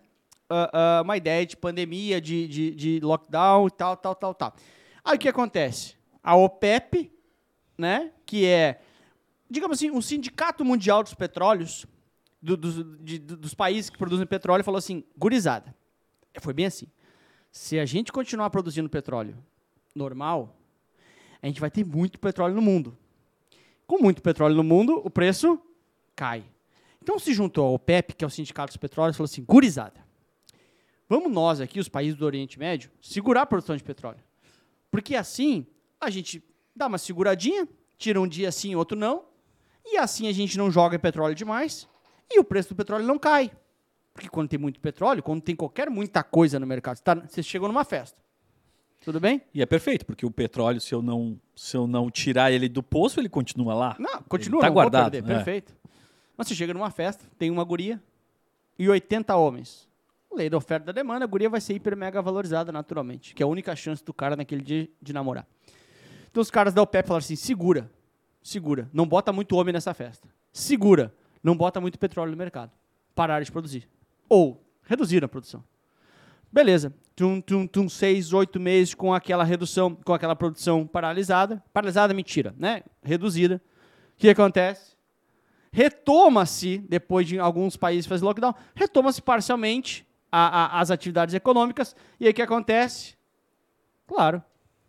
Uh, 0.50 1.00
uh, 1.00 1.02
uma 1.02 1.16
ideia 1.16 1.44
de 1.44 1.56
pandemia, 1.56 2.20
de, 2.20 2.48
de, 2.48 2.74
de 2.74 3.00
lockdown 3.00 3.66
e 3.66 3.70
tal, 3.70 3.96
tal, 3.96 4.14
tal, 4.14 4.34
tal. 4.34 4.56
Aí 5.04 5.16
o 5.16 5.18
que 5.18 5.28
acontece? 5.28 5.96
A 6.22 6.34
OPEP, 6.34 7.12
né? 7.76 8.12
Que 8.24 8.46
é, 8.46 8.80
digamos 9.50 9.78
assim, 9.78 9.90
um 9.90 10.00
sindicato 10.00 10.64
mundial 10.64 11.02
dos 11.02 11.14
petróleos, 11.14 11.84
do, 12.40 12.56
do, 12.56 12.96
de, 12.98 13.18
dos 13.18 13.54
países 13.54 13.90
que 13.90 13.98
produzem 13.98 14.26
petróleo, 14.26 14.64
falou 14.64 14.78
assim: 14.78 15.04
gurizada. 15.16 15.74
Foi 16.40 16.54
bem 16.54 16.66
assim. 16.66 16.86
Se 17.50 17.78
a 17.78 17.84
gente 17.84 18.12
continuar 18.12 18.50
produzindo 18.50 18.88
petróleo 18.88 19.36
normal, 19.94 20.56
a 21.42 21.46
gente 21.46 21.60
vai 21.60 21.70
ter 21.70 21.84
muito 21.84 22.18
petróleo 22.18 22.54
no 22.54 22.62
mundo. 22.62 22.96
Com 23.86 23.98
muito 23.98 24.22
petróleo 24.22 24.56
no 24.56 24.64
mundo, 24.64 25.00
o 25.04 25.10
preço 25.10 25.60
cai. 26.14 26.44
Então 27.02 27.18
se 27.18 27.32
juntou 27.32 27.66
ao 27.66 27.74
OPEP, 27.74 28.14
que 28.14 28.24
é 28.24 28.26
o 28.26 28.30
Sindicato 28.30 28.70
dos 28.70 28.76
Petróleos, 28.76 29.14
e 29.14 29.18
falou 29.18 29.26
assim: 29.26 29.44
gurizada, 29.44 30.04
vamos 31.08 31.30
nós 31.30 31.60
aqui, 31.60 31.78
os 31.78 31.88
países 31.88 32.16
do 32.16 32.24
Oriente 32.26 32.58
Médio, 32.58 32.90
segurar 33.00 33.42
a 33.42 33.46
produção 33.46 33.76
de 33.76 33.84
petróleo. 33.84 34.20
Porque 34.90 35.14
assim 35.14 35.66
a 36.00 36.10
gente 36.10 36.42
dá 36.74 36.86
uma 36.88 36.98
seguradinha, 36.98 37.68
tira 37.96 38.20
um 38.20 38.26
dia 38.26 38.50
sim, 38.50 38.74
outro 38.74 38.98
não, 38.98 39.24
e 39.84 39.96
assim 39.96 40.26
a 40.26 40.32
gente 40.32 40.58
não 40.58 40.70
joga 40.70 40.98
petróleo 40.98 41.34
demais 41.34 41.88
e 42.30 42.40
o 42.40 42.44
preço 42.44 42.70
do 42.70 42.74
petróleo 42.74 43.06
não 43.06 43.18
cai. 43.18 43.52
Porque 44.12 44.28
quando 44.28 44.48
tem 44.48 44.58
muito 44.58 44.80
petróleo, 44.80 45.22
quando 45.22 45.42
tem 45.42 45.54
qualquer 45.54 45.90
muita 45.90 46.24
coisa 46.24 46.58
no 46.58 46.66
mercado, 46.66 46.96
você, 46.96 47.02
tá, 47.02 47.14
você 47.14 47.42
chegou 47.42 47.68
numa 47.68 47.84
festa. 47.84 48.20
Tudo 49.06 49.20
bem? 49.20 49.40
E 49.54 49.62
é 49.62 49.66
perfeito, 49.66 50.04
porque 50.04 50.26
o 50.26 50.30
petróleo, 50.32 50.80
se 50.80 50.92
eu 50.92 51.00
não, 51.00 51.40
se 51.54 51.76
eu 51.76 51.86
não 51.86 52.10
tirar 52.10 52.50
ele 52.50 52.68
do 52.68 52.82
poço, 52.82 53.20
ele 53.20 53.28
continua 53.28 53.72
lá. 53.72 53.96
Não, 54.00 54.20
continua, 54.22 54.58
está 54.58 54.68
guardado. 54.68 55.12
Perder, 55.12 55.30
é. 55.30 55.34
Perfeito. 55.36 55.76
Mas 56.36 56.48
você 56.48 56.56
chega 56.56 56.74
numa 56.74 56.90
festa, 56.90 57.24
tem 57.38 57.48
uma 57.48 57.62
guria 57.62 58.02
e 58.76 58.88
80 58.88 59.36
homens. 59.36 59.88
Lei 60.34 60.50
da 60.50 60.56
oferta 60.56 60.82
e 60.82 60.86
da 60.86 60.92
demanda, 60.92 61.24
a 61.24 61.28
guria 61.28 61.48
vai 61.48 61.60
ser 61.60 61.74
hiper 61.74 61.96
mega 61.96 62.20
valorizada 62.20 62.72
naturalmente, 62.72 63.32
que 63.32 63.44
é 63.44 63.46
a 63.46 63.46
única 63.46 63.76
chance 63.76 64.04
do 64.04 64.12
cara 64.12 64.34
naquele 64.34 64.60
dia 64.60 64.88
de 65.00 65.12
namorar. 65.12 65.46
Então 66.28 66.40
os 66.40 66.50
caras 66.50 66.74
da 66.74 66.82
OPEP 66.82 67.06
falaram 67.06 67.24
assim: 67.24 67.36
segura, 67.36 67.88
segura, 68.42 68.90
não 68.92 69.06
bota 69.06 69.32
muito 69.32 69.54
homem 69.54 69.72
nessa 69.72 69.94
festa. 69.94 70.28
Segura, 70.52 71.14
não 71.44 71.56
bota 71.56 71.80
muito 71.80 71.96
petróleo 71.96 72.32
no 72.32 72.36
mercado. 72.36 72.72
Pararam 73.14 73.44
de 73.44 73.52
produzir. 73.52 73.88
Ou 74.28 74.60
reduziram 74.82 75.26
a 75.26 75.28
produção. 75.28 75.62
Beleza. 76.52 76.92
Tum, 77.14 77.40
tum, 77.40 77.66
tum, 77.66 77.88
seis, 77.88 78.32
oito 78.32 78.60
meses 78.60 78.94
com 78.94 79.12
aquela 79.14 79.42
redução, 79.42 79.94
com 79.94 80.12
aquela 80.12 80.36
produção 80.36 80.86
paralisada. 80.86 81.62
Paralisada, 81.72 82.12
mentira, 82.12 82.54
né? 82.58 82.82
Reduzida. 83.02 83.60
O 84.14 84.18
que 84.18 84.28
acontece? 84.28 84.96
Retoma-se, 85.72 86.78
depois 86.88 87.26
de 87.26 87.38
alguns 87.38 87.76
países 87.76 88.06
fazer 88.06 88.24
lockdown, 88.24 88.54
retoma-se 88.74 89.20
parcialmente 89.20 90.06
a, 90.30 90.64
a, 90.64 90.80
as 90.80 90.90
atividades 90.90 91.34
econômicas. 91.34 91.94
E 92.18 92.26
aí 92.26 92.30
o 92.30 92.34
que 92.34 92.42
acontece? 92.42 93.14
Claro, 94.06 94.42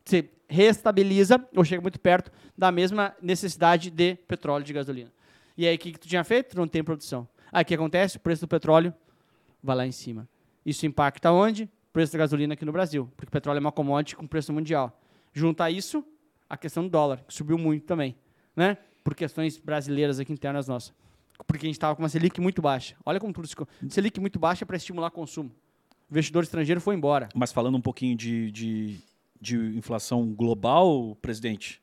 você 0.03 0.29
reestabiliza 0.47 1.45
ou 1.55 1.65
chega 1.65 1.81
muito 1.81 1.99
perto 1.99 2.31
da 2.57 2.71
mesma 2.71 3.15
necessidade 3.21 3.89
de 3.89 4.15
petróleo 4.15 4.63
de 4.63 4.73
gasolina. 4.73 5.11
E 5.57 5.67
aí 5.67 5.75
o 5.75 5.79
que, 5.79 5.91
que 5.91 5.99
tu 5.99 6.07
tinha 6.07 6.23
feito? 6.23 6.51
Tu 6.51 6.57
não 6.57 6.67
tem 6.67 6.83
produção. 6.83 7.27
Aí 7.51 7.63
o 7.63 7.65
que 7.65 7.75
acontece? 7.75 8.17
O 8.17 8.19
preço 8.19 8.41
do 8.41 8.47
petróleo 8.47 8.93
vai 9.61 9.75
lá 9.75 9.85
em 9.85 9.91
cima. 9.91 10.27
Isso 10.67 10.85
impacta 10.85 11.31
onde? 11.31 11.69
Preço 11.93 12.11
da 12.11 12.19
gasolina 12.19 12.53
aqui 12.53 12.65
no 12.65 12.73
Brasil, 12.73 13.09
porque 13.15 13.29
o 13.29 13.31
petróleo 13.31 13.59
é 13.59 13.61
uma 13.61 13.71
commodity 13.71 14.17
com 14.17 14.27
preço 14.27 14.51
mundial. 14.51 14.99
Junta 15.31 15.63
a 15.63 15.71
isso 15.71 16.03
a 16.49 16.57
questão 16.57 16.83
do 16.83 16.89
dólar, 16.89 17.23
que 17.25 17.33
subiu 17.33 17.57
muito 17.57 17.85
também, 17.85 18.17
né? 18.53 18.77
Por 19.01 19.15
questões 19.15 19.57
brasileiras 19.57 20.19
aqui 20.19 20.33
internas 20.33 20.67
nossas. 20.67 20.93
Porque 21.47 21.65
a 21.65 21.69
gente 21.69 21.75
estava 21.75 21.95
com 21.95 22.01
uma 22.01 22.09
Selic 22.09 22.41
muito 22.41 22.61
baixa. 22.61 22.97
Olha 23.05 23.17
como 23.17 23.31
tudo 23.31 23.47
ficou. 23.47 23.65
Selic 23.87 24.19
muito 24.19 24.37
baixa 24.37 24.65
para 24.65 24.75
estimular 24.75 25.09
consumo. 25.09 25.49
O 26.09 26.13
investidor 26.13 26.43
estrangeiro 26.43 26.81
foi 26.81 26.95
embora. 26.95 27.29
Mas 27.33 27.53
falando 27.53 27.75
um 27.75 27.81
pouquinho 27.81 28.17
de, 28.17 28.51
de, 28.51 28.99
de 29.39 29.55
inflação 29.77 30.33
global, 30.33 31.15
presidente, 31.21 31.81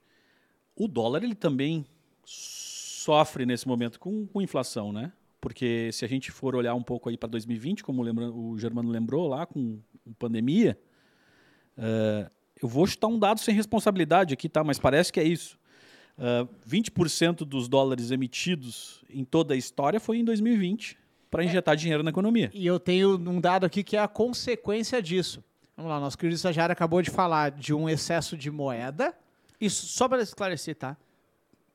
o 0.76 0.86
dólar 0.86 1.22
ele 1.22 1.34
também 1.34 1.86
sofre 2.22 3.46
nesse 3.46 3.66
momento 3.66 3.98
com, 3.98 4.26
com 4.26 4.42
inflação, 4.42 4.92
né? 4.92 5.10
Porque 5.44 5.92
se 5.92 6.06
a 6.06 6.08
gente 6.08 6.30
for 6.30 6.56
olhar 6.56 6.74
um 6.74 6.82
pouco 6.82 7.10
aí 7.10 7.18
para 7.18 7.28
2020, 7.28 7.84
como 7.84 8.02
o 8.02 8.58
Germano 8.58 8.88
lembrou 8.88 9.28
lá 9.28 9.44
com, 9.44 9.78
com 10.02 10.12
pandemia, 10.14 10.78
uh, 11.76 12.30
eu 12.62 12.66
vou 12.66 12.86
chutar 12.86 13.08
um 13.08 13.18
dado 13.18 13.40
sem 13.40 13.54
responsabilidade 13.54 14.32
aqui, 14.32 14.48
tá? 14.48 14.64
Mas 14.64 14.78
parece 14.78 15.12
que 15.12 15.20
é 15.20 15.22
isso. 15.22 15.58
Uh, 16.16 16.48
eh, 16.66 16.66
20% 16.66 17.44
dos 17.44 17.68
dólares 17.68 18.10
emitidos 18.10 19.04
em 19.10 19.22
toda 19.22 19.52
a 19.52 19.56
história 19.56 20.00
foi 20.00 20.16
em 20.16 20.24
2020 20.24 20.96
para 21.30 21.42
é. 21.42 21.46
injetar 21.46 21.74
é, 21.74 21.76
dinheiro 21.76 22.02
na 22.02 22.08
economia. 22.08 22.50
E 22.54 22.66
eu 22.66 22.80
tenho 22.80 23.16
um 23.16 23.38
dado 23.38 23.66
aqui 23.66 23.84
que 23.84 23.98
é 23.98 24.00
a 24.00 24.08
consequência 24.08 25.02
disso. 25.02 25.44
Vamos 25.76 25.92
lá, 25.92 26.00
nosso 26.00 26.16
querido 26.16 26.36
estagiário 26.36 26.72
acabou 26.72 27.02
de 27.02 27.10
falar 27.10 27.50
de 27.50 27.74
um 27.74 27.86
excesso 27.86 28.34
de 28.34 28.50
moeda. 28.50 29.14
Isso, 29.60 29.88
só 29.88 30.08
para 30.08 30.22
esclarecer, 30.22 30.74
tá? 30.74 30.96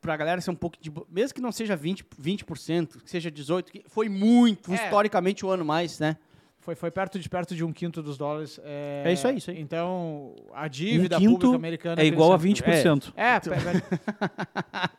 Para 0.02 0.14
a 0.14 0.18
galera 0.18 0.42
ser 0.42 0.52
um 0.52 0.56
pouco 0.56 0.78
de. 0.80 0.92
Mesmo 1.10 1.36
que 1.36 1.42
não 1.42 1.52
seja 1.52 1.78
20%, 1.78 2.04
20% 2.22 3.02
que 3.04 3.10
seja 3.10 3.30
18%, 3.32 3.64
que 3.72 3.84
foi 3.88 4.08
muito, 4.10 4.72
é. 4.72 4.76
historicamente, 4.76 5.46
o 5.46 5.50
um 5.50 5.52
ano 5.52 5.66
mais, 5.66 6.00
né? 6.00 6.18
Foi, 6.62 6.76
foi 6.76 6.92
perto, 6.92 7.18
de, 7.18 7.28
perto 7.30 7.56
de 7.56 7.64
um 7.64 7.72
quinto 7.72 8.04
dos 8.04 8.18
dólares. 8.18 8.60
É, 8.64 9.04
É 9.06 9.14
isso 9.14 9.28
aí, 9.28 9.38
isso 9.38 9.50
aí. 9.50 9.60
Então, 9.62 10.36
a 10.54 10.68
dívida 10.68 11.18
Um 11.18 11.34
pública 11.34 11.56
americana... 11.56 12.02
É 12.02 12.06
igual 12.06 12.34
a 12.34 12.38
cresceu. 12.38 12.96
20%. 12.96 13.14
É, 13.16 13.24
é 13.24 13.40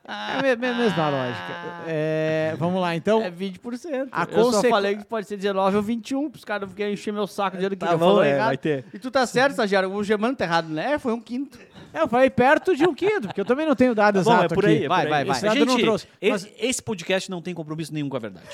a 0.05 0.43
me- 0.43 0.57
me- 0.57 0.75
mesma 0.75 1.09
lógica. 1.11 1.53
É, 1.87 2.55
vamos 2.59 2.81
lá, 2.81 2.97
então. 2.97 3.23
É 3.23 3.31
20%. 3.31 4.09
A 4.11 4.27
eu 4.31 4.53
só 4.53 4.63
falei 4.65 4.97
que 4.97 5.05
pode 5.05 5.27
ser 5.29 5.37
19 5.37 5.77
ou 5.77 5.83
21, 5.83 6.31
pros 6.31 6.45
caras 6.45 6.63
não 6.63 6.69
ficarem 6.71 6.95
encher 6.95 7.13
meu 7.13 7.27
saco 7.27 7.57
dizendo 7.57 7.73
que 7.73 7.77
Tá 7.77 7.93
eu 7.93 7.99
bom, 7.99 8.07
falou 8.07 8.25
é, 8.25 8.31
errado. 8.31 8.47
vai 8.47 8.57
ter. 8.57 8.85
E 8.93 8.99
tu 8.99 9.11
tá 9.11 9.27
certo, 9.27 9.51
estagiário, 9.51 9.93
o 9.93 10.03
Germano 10.03 10.35
tá 10.35 10.45
errado, 10.45 10.69
né? 10.69 10.93
É, 10.95 10.99
foi 10.99 11.13
um 11.13 11.21
quinto. 11.21 11.59
Eu 11.93 12.09
falei 12.09 12.31
perto 12.31 12.77
de 12.77 12.85
um 12.87 12.95
quinto, 12.95 13.29
porque 13.29 13.41
eu 13.41 13.45
também 13.45 13.67
não 13.67 13.75
tenho 13.75 13.95
dado 13.95 14.23
Bom, 14.23 14.43
é 14.43 14.49
por 14.49 14.65
aqui. 14.65 14.75
aí. 14.79 14.85
é 14.85 14.89
Vai, 14.89 15.03
por 15.03 15.11
vai, 15.11 15.19
aí. 15.21 15.25
vai. 15.27 15.37
Esse 15.37 15.45
dado 15.47 15.59
eu 15.59 15.67
não 15.67 15.75
Gente, 15.75 15.85
trouxe. 15.85 16.09
Mas 16.23 16.45
esse, 16.45 16.55
esse 16.59 16.83
podcast 16.83 17.31
não 17.31 17.43
tem 17.43 17.55
compromisso 17.55 17.93
nenhum 17.93 18.09
com 18.09 18.17
a 18.17 18.21
verdade. 18.21 18.47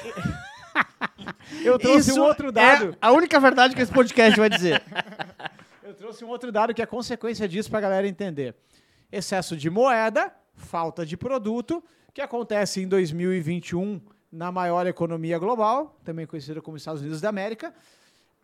eu 1.64 1.78
trouxe 1.78 2.10
Isso 2.10 2.20
um 2.20 2.24
outro 2.24 2.50
dado. 2.50 2.90
É 2.92 2.96
a 3.00 3.12
única 3.12 3.38
verdade 3.38 3.74
que 3.74 3.82
esse 3.82 3.92
podcast 3.92 4.38
vai 4.38 4.48
dizer. 4.48 4.82
Eu 5.82 5.94
trouxe 5.94 6.24
um 6.24 6.28
outro 6.28 6.50
dado 6.50 6.74
que 6.74 6.82
é 6.82 6.86
consequência 6.86 7.48
disso 7.48 7.70
para 7.70 7.78
a 7.78 7.82
galera 7.82 8.08
entender. 8.08 8.56
Excesso 9.10 9.56
de 9.56 9.70
moeda, 9.70 10.32
falta 10.52 11.06
de 11.06 11.16
produto, 11.16 11.82
que 12.12 12.20
acontece 12.20 12.82
em 12.82 12.88
2021 12.88 14.00
na 14.32 14.50
maior 14.50 14.84
economia 14.86 15.38
global, 15.38 15.96
também 16.04 16.26
conhecida 16.26 16.60
como 16.60 16.76
Estados 16.76 17.00
Unidos 17.00 17.20
da 17.20 17.28
América. 17.28 17.72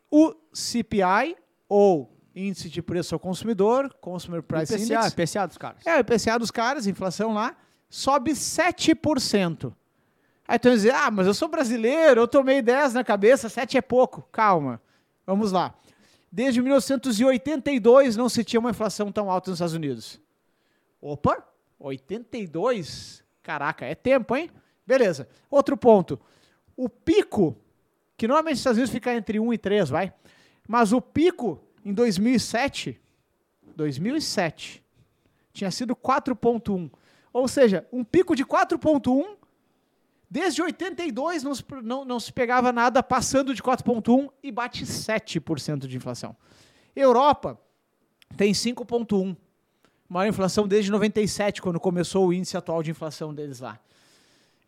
O 0.09 0.35
CPI, 0.53 1.37
ou 1.69 2.17
Índice 2.35 2.69
de 2.69 2.81
Preço 2.83 3.15
ao 3.15 3.19
Consumidor, 3.19 3.93
Consumer 4.01 4.43
Price 4.43 4.73
IPCA, 4.75 4.85
Index, 4.85 5.13
IPCA 5.13 5.47
dos 5.47 5.59
caras. 5.59 5.87
é 5.87 5.97
o 5.97 6.01
IPCA 6.01 6.39
dos 6.39 6.51
caras, 6.51 6.87
inflação 6.87 7.35
lá, 7.35 7.57
sobe 7.91 8.33
7%. 8.33 9.73
Aí 10.49 10.59
tu 10.59 10.69
vai 10.69 10.77
dizer, 10.77 10.95
ah, 10.95 11.11
mas 11.11 11.27
eu 11.27 11.35
sou 11.35 11.49
brasileiro, 11.49 12.23
eu 12.23 12.29
tomei 12.29 12.61
10 12.61 12.95
na 12.95 13.05
cabeça, 13.05 13.49
7 13.49 13.77
é 13.77 13.83
pouco. 13.83 14.23
Calma, 14.33 14.81
vamos 15.27 15.53
lá. 15.53 15.75
Desde 16.31 16.63
1982 16.63 18.17
não 18.17 18.29
se 18.29 18.43
tinha 18.43 18.59
uma 18.59 18.71
inflação 18.71 19.13
tão 19.13 19.31
alta 19.31 19.51
nos 19.51 19.59
Estados 19.59 19.75
Unidos. 19.75 20.21
Opa, 21.01 21.47
82? 21.79 23.23
Caraca, 23.43 23.85
é 23.85 23.95
tempo, 23.95 24.35
hein? 24.35 24.51
Beleza. 24.87 25.29
Outro 25.51 25.77
ponto. 25.77 26.19
O 26.77 26.89
pico, 26.89 27.57
que 28.17 28.27
normalmente 28.27 28.55
nos 28.55 28.61
Estados 28.61 28.79
Unidos 28.79 28.93
fica 28.93 29.15
entre 29.15 29.39
1 29.39 29.53
e 29.53 29.59
3, 29.59 29.91
vai. 29.91 30.13
Mas 30.67 30.93
o 30.93 31.01
pico 31.01 31.61
em 31.85 31.93
2007, 31.93 33.01
2007, 33.77 34.83
tinha 35.53 35.71
sido 35.71 35.95
4.1. 35.95 36.91
Ou 37.33 37.49
seja, 37.49 37.87
um 37.93 38.05
pico 38.05 38.37
de 38.37 38.45
4.1, 38.45 39.37
desde 40.31 40.63
82 40.63 41.43
não 41.43 41.55
se, 41.55 41.65
não, 41.83 42.05
não 42.05 42.21
se 42.21 42.33
pegava 42.33 42.73
nada 42.73 43.03
passando 43.03 43.55
de 43.55 43.63
4.1 43.63 44.31
e 44.43 44.53
bate 44.53 44.85
7% 44.85 45.87
de 45.87 45.97
inflação. 45.97 46.37
Europa 46.95 47.59
tem 48.37 48.53
5.1, 48.53 49.37
maior 50.09 50.29
inflação 50.29 50.69
desde 50.69 50.91
97, 50.91 51.61
quando 51.63 51.81
começou 51.81 52.29
o 52.29 52.33
índice 52.33 52.57
atual 52.57 52.83
de 52.83 52.91
inflação 52.91 53.35
deles 53.35 53.61
lá. 53.61 53.79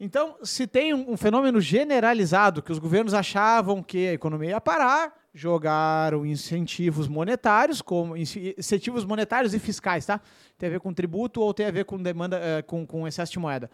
Então, 0.01 0.37
se 0.43 0.67
tem 0.67 0.93
um, 0.93 1.13
um 1.13 1.17
fenômeno 1.17 1.61
generalizado 1.61 2.63
que 2.63 2.73
os 2.73 2.79
governos 2.79 3.15
achavam 3.15 3.83
que 3.83 4.09
a 4.09 4.13
economia 4.13 4.51
ia 4.51 4.61
parar, 4.61 5.24
jogaram 5.35 6.25
incentivos 6.25 7.09
monetários, 7.09 7.83
como 7.83 8.17
incentivos 8.17 9.05
monetários 9.05 9.53
e 9.53 9.59
fiscais, 9.59 10.07
tá? 10.07 10.21
Tem 10.57 10.69
a 10.69 10.73
ver 10.73 10.81
com 10.81 10.95
tributo 10.95 11.41
ou 11.41 11.53
tem 11.53 11.67
a 11.67 11.73
ver 11.73 11.85
com 11.85 12.01
demanda, 12.01 12.39
eh, 12.41 12.63
com, 12.63 12.87
com 12.87 13.07
excesso 13.07 13.33
de 13.33 13.41
moeda. 13.41 13.69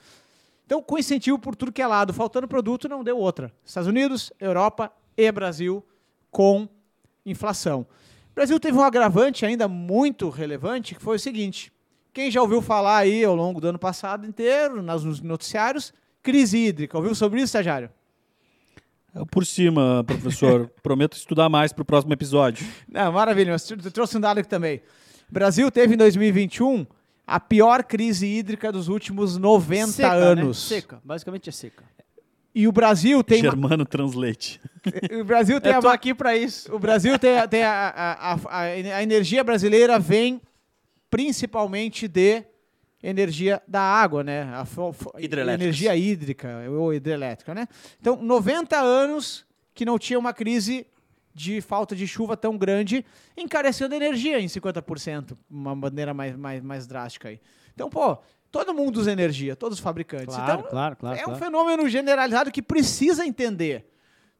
Então, 0.64 0.82
com 0.82 0.96
incentivo 0.96 1.38
por 1.38 1.54
tudo 1.54 1.70
que 1.70 1.82
é 1.82 1.86
lado, 1.86 2.14
faltando 2.14 2.48
produto, 2.48 2.88
não 2.88 3.04
deu 3.04 3.18
outra. 3.18 3.52
Estados 3.62 3.88
Unidos, 3.88 4.32
Europa 4.40 4.90
e 5.16 5.30
Brasil 5.30 5.84
com 6.30 6.66
inflação. 7.26 7.86
O 8.30 8.34
Brasil 8.34 8.58
teve 8.58 8.78
um 8.78 8.82
agravante 8.82 9.44
ainda 9.44 9.68
muito 9.68 10.30
relevante, 10.30 10.94
que 10.94 11.02
foi 11.02 11.16
o 11.16 11.20
seguinte: 11.20 11.70
quem 12.10 12.30
já 12.30 12.40
ouviu 12.40 12.62
falar 12.62 12.98
aí 12.98 13.22
ao 13.22 13.34
longo 13.34 13.60
do 13.60 13.68
ano 13.68 13.78
passado 13.78 14.26
inteiro, 14.26 14.80
nos 14.80 15.20
noticiários, 15.20 15.92
crise 16.22 16.56
hídrica. 16.56 16.96
Ouviu 16.96 17.14
sobre 17.14 17.38
isso, 17.38 17.46
estagiário? 17.46 17.90
Por 19.30 19.44
cima, 19.44 20.04
professor. 20.06 20.70
Prometo 20.82 21.16
estudar 21.16 21.48
mais 21.48 21.72
para 21.72 21.82
o 21.82 21.84
próximo 21.84 22.12
episódio. 22.12 22.66
Não, 22.88 23.10
maravilha, 23.12 23.52
mas 23.52 23.68
eu 23.70 23.90
trouxe 23.90 24.16
um 24.16 24.20
dado 24.20 24.38
aqui 24.38 24.48
também. 24.48 24.80
O 25.28 25.32
Brasil 25.32 25.70
teve 25.70 25.94
em 25.94 25.96
2021 25.96 26.86
a 27.26 27.38
pior 27.40 27.82
crise 27.84 28.26
hídrica 28.26 28.70
dos 28.72 28.88
últimos 28.88 29.36
90 29.36 29.92
Seca, 29.92 30.10
né? 30.10 30.16
anos. 30.26 30.58
Seca, 30.66 31.00
basicamente 31.04 31.48
é 31.48 31.52
seca. 31.52 31.84
E 32.52 32.66
o 32.66 32.72
Brasil 32.72 33.22
tem. 33.22 33.40
Germano 33.42 33.84
Translate. 33.84 34.60
O 35.20 35.24
Brasil 35.24 35.60
tem 35.60 35.72
Eu 35.72 35.78
a 35.78 35.80
tô 35.82 35.88
ma- 35.88 35.94
aqui 35.94 36.14
pra 36.14 36.36
isso. 36.36 36.74
O 36.74 36.78
Brasil 36.78 37.16
tem, 37.18 37.38
a, 37.38 37.46
tem 37.46 37.62
a, 37.62 37.70
a, 37.70 38.32
a, 38.32 38.34
a- 38.34 38.60
a 38.62 39.02
energia 39.02 39.44
brasileira 39.44 39.98
vem 39.98 40.40
principalmente 41.10 42.08
de 42.08 42.42
energia 43.02 43.62
da 43.66 43.80
água, 43.80 44.22
né? 44.22 44.42
A 44.54 44.64
energia 45.54 45.96
hídrica 45.96 46.64
ou 46.70 46.92
hidrelétrica, 46.92 47.54
né? 47.54 47.66
Então, 48.00 48.16
90 48.16 48.78
anos 48.78 49.46
que 49.74 49.84
não 49.84 49.98
tinha 49.98 50.18
uma 50.18 50.32
crise 50.32 50.86
de 51.34 51.60
falta 51.60 51.94
de 51.94 52.06
chuva 52.06 52.36
tão 52.36 52.58
grande, 52.58 53.04
encarecendo 53.36 53.94
a 53.94 53.96
energia 53.96 54.40
em 54.40 54.46
50%, 54.46 55.36
uma 55.48 55.74
maneira 55.74 56.12
mais, 56.12 56.36
mais, 56.36 56.62
mais 56.62 56.86
drástica 56.86 57.28
aí. 57.28 57.40
Então, 57.72 57.88
pô, 57.88 58.18
todo 58.50 58.74
mundo 58.74 58.98
usa 58.98 59.12
energia, 59.12 59.56
todos 59.56 59.78
os 59.78 59.82
fabricantes. 59.82 60.36
então, 60.36 60.62
claro, 60.64 60.96
claro. 60.96 61.18
é 61.18 61.26
um 61.26 61.36
fenômeno 61.36 61.88
generalizado 61.88 62.50
que 62.50 62.60
precisa 62.60 63.24
entender. 63.24 63.89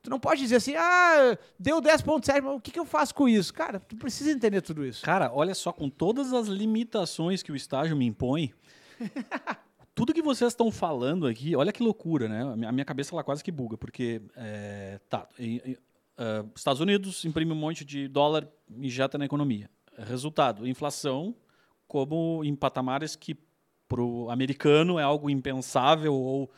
Tu 0.03 0.09
não 0.09 0.19
pode 0.19 0.41
dizer 0.41 0.57
assim, 0.57 0.75
ah, 0.77 1.37
deu 1.59 1.81
10.7, 1.81 2.41
mas 2.43 2.57
o 2.57 2.61
que, 2.61 2.71
que 2.71 2.81
eu 2.81 2.87
faço 2.87 3.15
com 3.15 3.29
isso? 3.29 3.53
Cara, 3.53 3.79
tu 3.79 3.97
precisa 3.97 4.31
entender 4.33 4.63
tudo 4.63 4.85
isso. 4.87 5.03
Cara, 5.05 5.31
olha 5.33 5.55
só, 5.55 5.73
com 5.73 5.91
todas 5.91 6.33
as 6.33 6.47
limitações 6.47 7.43
que 7.43 7.53
o 7.53 7.57
estágio 7.57 7.95
me 7.97 8.07
impõe, 8.07 8.53
tudo 9.95 10.15
que 10.15 10.23
vocês 10.23 10.53
estão 10.53 10.71
falando 10.71 11.27
aqui, 11.27 11.55
olha 11.55 11.73
que 11.73 11.83
loucura, 11.83 12.29
né? 12.29 12.67
A 12.67 12.73
minha- 12.73 12.85
cabeça 12.85 13.15
ela 13.15 13.23
quase 13.25 13.45
que 13.45 13.53
buga, 13.53 13.77
porque 13.77 14.23
é, 14.37 14.99
tá, 15.09 15.29
e- 15.39 15.63
e, 15.73 15.79
ah, 16.17 16.45
Estados 16.57 16.81
Unidos 16.81 17.25
imprime 17.25 17.53
um 17.53 17.57
monte 17.57 17.85
de 17.85 18.09
dólar 18.09 18.49
e 18.71 18.87
injeta 18.87 19.19
na 19.19 19.27
economia. 19.27 19.69
Resultado, 19.99 20.67
inflação, 20.67 21.35
como 21.87 22.43
em 22.45 22.55
patamares 22.55 23.15
que 23.17 23.37
para 23.87 24.01
o 24.01 24.31
americano 24.31 24.99
é 24.99 25.03
algo 25.03 25.29
impensável 25.29 26.15
ou, 26.15 26.51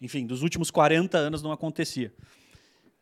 enfim, 0.00 0.24
dos 0.26 0.42
últimos 0.42 0.70
40 0.70 1.16
anos 1.18 1.42
não 1.42 1.50
acontecia. 1.50 2.12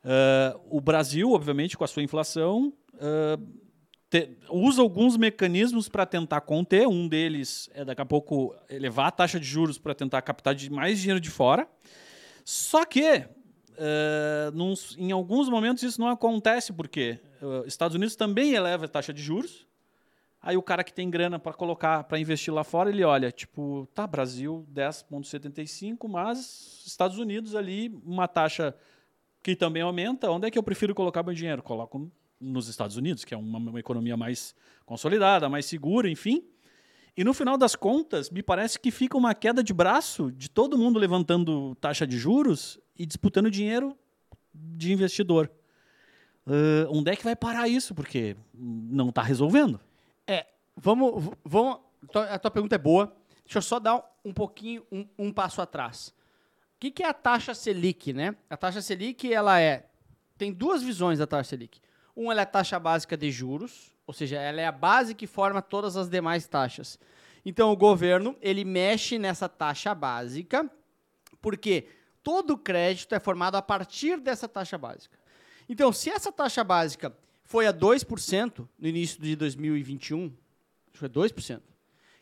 Ah, 0.04 0.58
o 0.68 0.80
Brasil, 0.80 1.30
obviamente, 1.32 1.76
com 1.76 1.84
a 1.84 1.88
sua 1.88 2.02
inflação, 2.02 2.72
ah, 3.00 3.38
te- 4.10 4.36
usa 4.50 4.82
alguns 4.82 5.16
mecanismos 5.16 5.88
para 5.88 6.04
tentar 6.06 6.40
conter. 6.42 6.86
Um 6.86 7.08
deles 7.08 7.68
é, 7.74 7.84
daqui 7.84 8.02
a 8.02 8.06
pouco, 8.06 8.54
elevar 8.68 9.06
a 9.08 9.10
taxa 9.10 9.40
de 9.40 9.46
juros 9.46 9.78
para 9.78 9.94
tentar 9.94 10.20
captar 10.22 10.54
de 10.54 10.70
mais 10.70 10.98
dinheiro 11.00 11.20
de 11.20 11.30
fora. 11.30 11.66
Só 12.44 12.84
que, 12.84 13.02
eh, 13.02 14.50
nos- 14.52 14.94
em 14.98 15.10
alguns 15.12 15.48
momentos, 15.48 15.82
isso 15.82 15.98
não 16.00 16.08
acontece, 16.08 16.72
porque 16.72 17.18
eh, 17.42 17.64
Estados 17.66 17.94
Unidos 17.94 18.14
também 18.16 18.52
eleva 18.54 18.84
a 18.84 18.88
taxa 18.88 19.12
de 19.12 19.22
juros. 19.22 19.66
Aí 20.42 20.56
o 20.58 20.62
cara 20.62 20.84
que 20.84 20.92
tem 20.92 21.08
grana 21.08 21.38
para 21.38 21.54
colocar, 21.54 22.04
para 22.04 22.18
investir 22.18 22.52
lá 22.52 22.62
fora, 22.62 22.90
ele 22.90 23.02
olha, 23.02 23.32
tipo, 23.32 23.88
tá, 23.94 24.06
Brasil 24.06 24.66
10,75, 24.70 26.06
mas 26.06 26.82
Estados 26.86 27.18
Unidos 27.18 27.54
ali, 27.56 27.88
uma 28.04 28.28
taxa 28.28 28.74
que 29.44 29.54
também 29.54 29.82
aumenta. 29.82 30.28
Onde 30.30 30.48
é 30.48 30.50
que 30.50 30.58
eu 30.58 30.62
prefiro 30.62 30.94
colocar 30.94 31.22
meu 31.22 31.34
dinheiro? 31.34 31.62
Coloco 31.62 32.10
nos 32.40 32.66
Estados 32.66 32.96
Unidos, 32.96 33.24
que 33.24 33.32
é 33.32 33.36
uma, 33.36 33.58
uma 33.58 33.78
economia 33.78 34.16
mais 34.16 34.54
consolidada, 34.84 35.48
mais 35.48 35.66
segura, 35.66 36.10
enfim. 36.10 36.42
E 37.16 37.22
no 37.22 37.32
final 37.32 37.56
das 37.56 37.76
contas, 37.76 38.28
me 38.30 38.42
parece 38.42 38.80
que 38.80 38.90
fica 38.90 39.16
uma 39.16 39.34
queda 39.34 39.62
de 39.62 39.72
braço 39.72 40.32
de 40.32 40.48
todo 40.50 40.76
mundo 40.76 40.98
levantando 40.98 41.74
taxa 41.76 42.04
de 42.06 42.16
juros 42.18 42.80
e 42.98 43.06
disputando 43.06 43.50
dinheiro 43.50 43.96
de 44.52 44.92
investidor. 44.92 45.48
Ah, 46.46 46.86
onde 46.90 47.10
é 47.12 47.16
que 47.16 47.22
vai 47.24 47.36
parar 47.36 47.68
isso? 47.68 47.94
Porque 47.94 48.36
não 48.52 49.10
está 49.10 49.22
resolvendo. 49.22 49.78
É, 50.26 50.46
vamos, 50.76 51.30
vamos. 51.44 51.78
tua- 52.10 52.24
A 52.26 52.38
tua 52.38 52.50
pergunta 52.50 52.74
é 52.74 52.78
boa. 52.78 53.14
Deixa 53.44 53.58
eu 53.58 53.62
só 53.62 53.78
dar 53.78 54.02
um 54.24 54.32
pouquinho, 54.32 54.82
um, 54.90 55.06
um 55.18 55.32
passo 55.32 55.60
atrás. 55.60 56.12
Que, 56.84 56.90
que 56.90 57.02
é 57.02 57.08
a 57.08 57.14
taxa 57.14 57.54
Selic, 57.54 58.12
né? 58.12 58.36
A 58.50 58.58
taxa 58.58 58.82
Selic, 58.82 59.32
ela 59.32 59.58
é. 59.58 59.86
Tem 60.36 60.52
duas 60.52 60.82
visões 60.82 61.18
da 61.18 61.26
taxa 61.26 61.48
Selic. 61.48 61.80
Uma 62.14 62.34
ela 62.34 62.42
é 62.42 62.44
a 62.44 62.46
taxa 62.46 62.78
básica 62.78 63.16
de 63.16 63.30
juros, 63.30 63.90
ou 64.06 64.12
seja, 64.12 64.36
ela 64.36 64.60
é 64.60 64.66
a 64.66 64.72
base 64.72 65.14
que 65.14 65.26
forma 65.26 65.62
todas 65.62 65.96
as 65.96 66.10
demais 66.10 66.46
taxas. 66.46 66.98
Então 67.42 67.72
o 67.72 67.76
governo 67.76 68.36
ele 68.38 68.66
mexe 68.66 69.18
nessa 69.18 69.48
taxa 69.48 69.94
básica, 69.94 70.70
porque 71.40 71.88
todo 72.22 72.58
crédito 72.58 73.14
é 73.14 73.18
formado 73.18 73.54
a 73.54 73.62
partir 73.62 74.20
dessa 74.20 74.46
taxa 74.46 74.76
básica. 74.76 75.18
Então, 75.66 75.90
se 75.90 76.10
essa 76.10 76.30
taxa 76.30 76.62
básica 76.62 77.16
foi 77.44 77.66
a 77.66 77.72
2% 77.72 78.68
no 78.78 78.86
início 78.86 79.22
de 79.22 79.34
2021, 79.36 80.26
acho 80.26 80.34
que 80.92 80.98
foi 80.98 81.08
2%, 81.08 81.62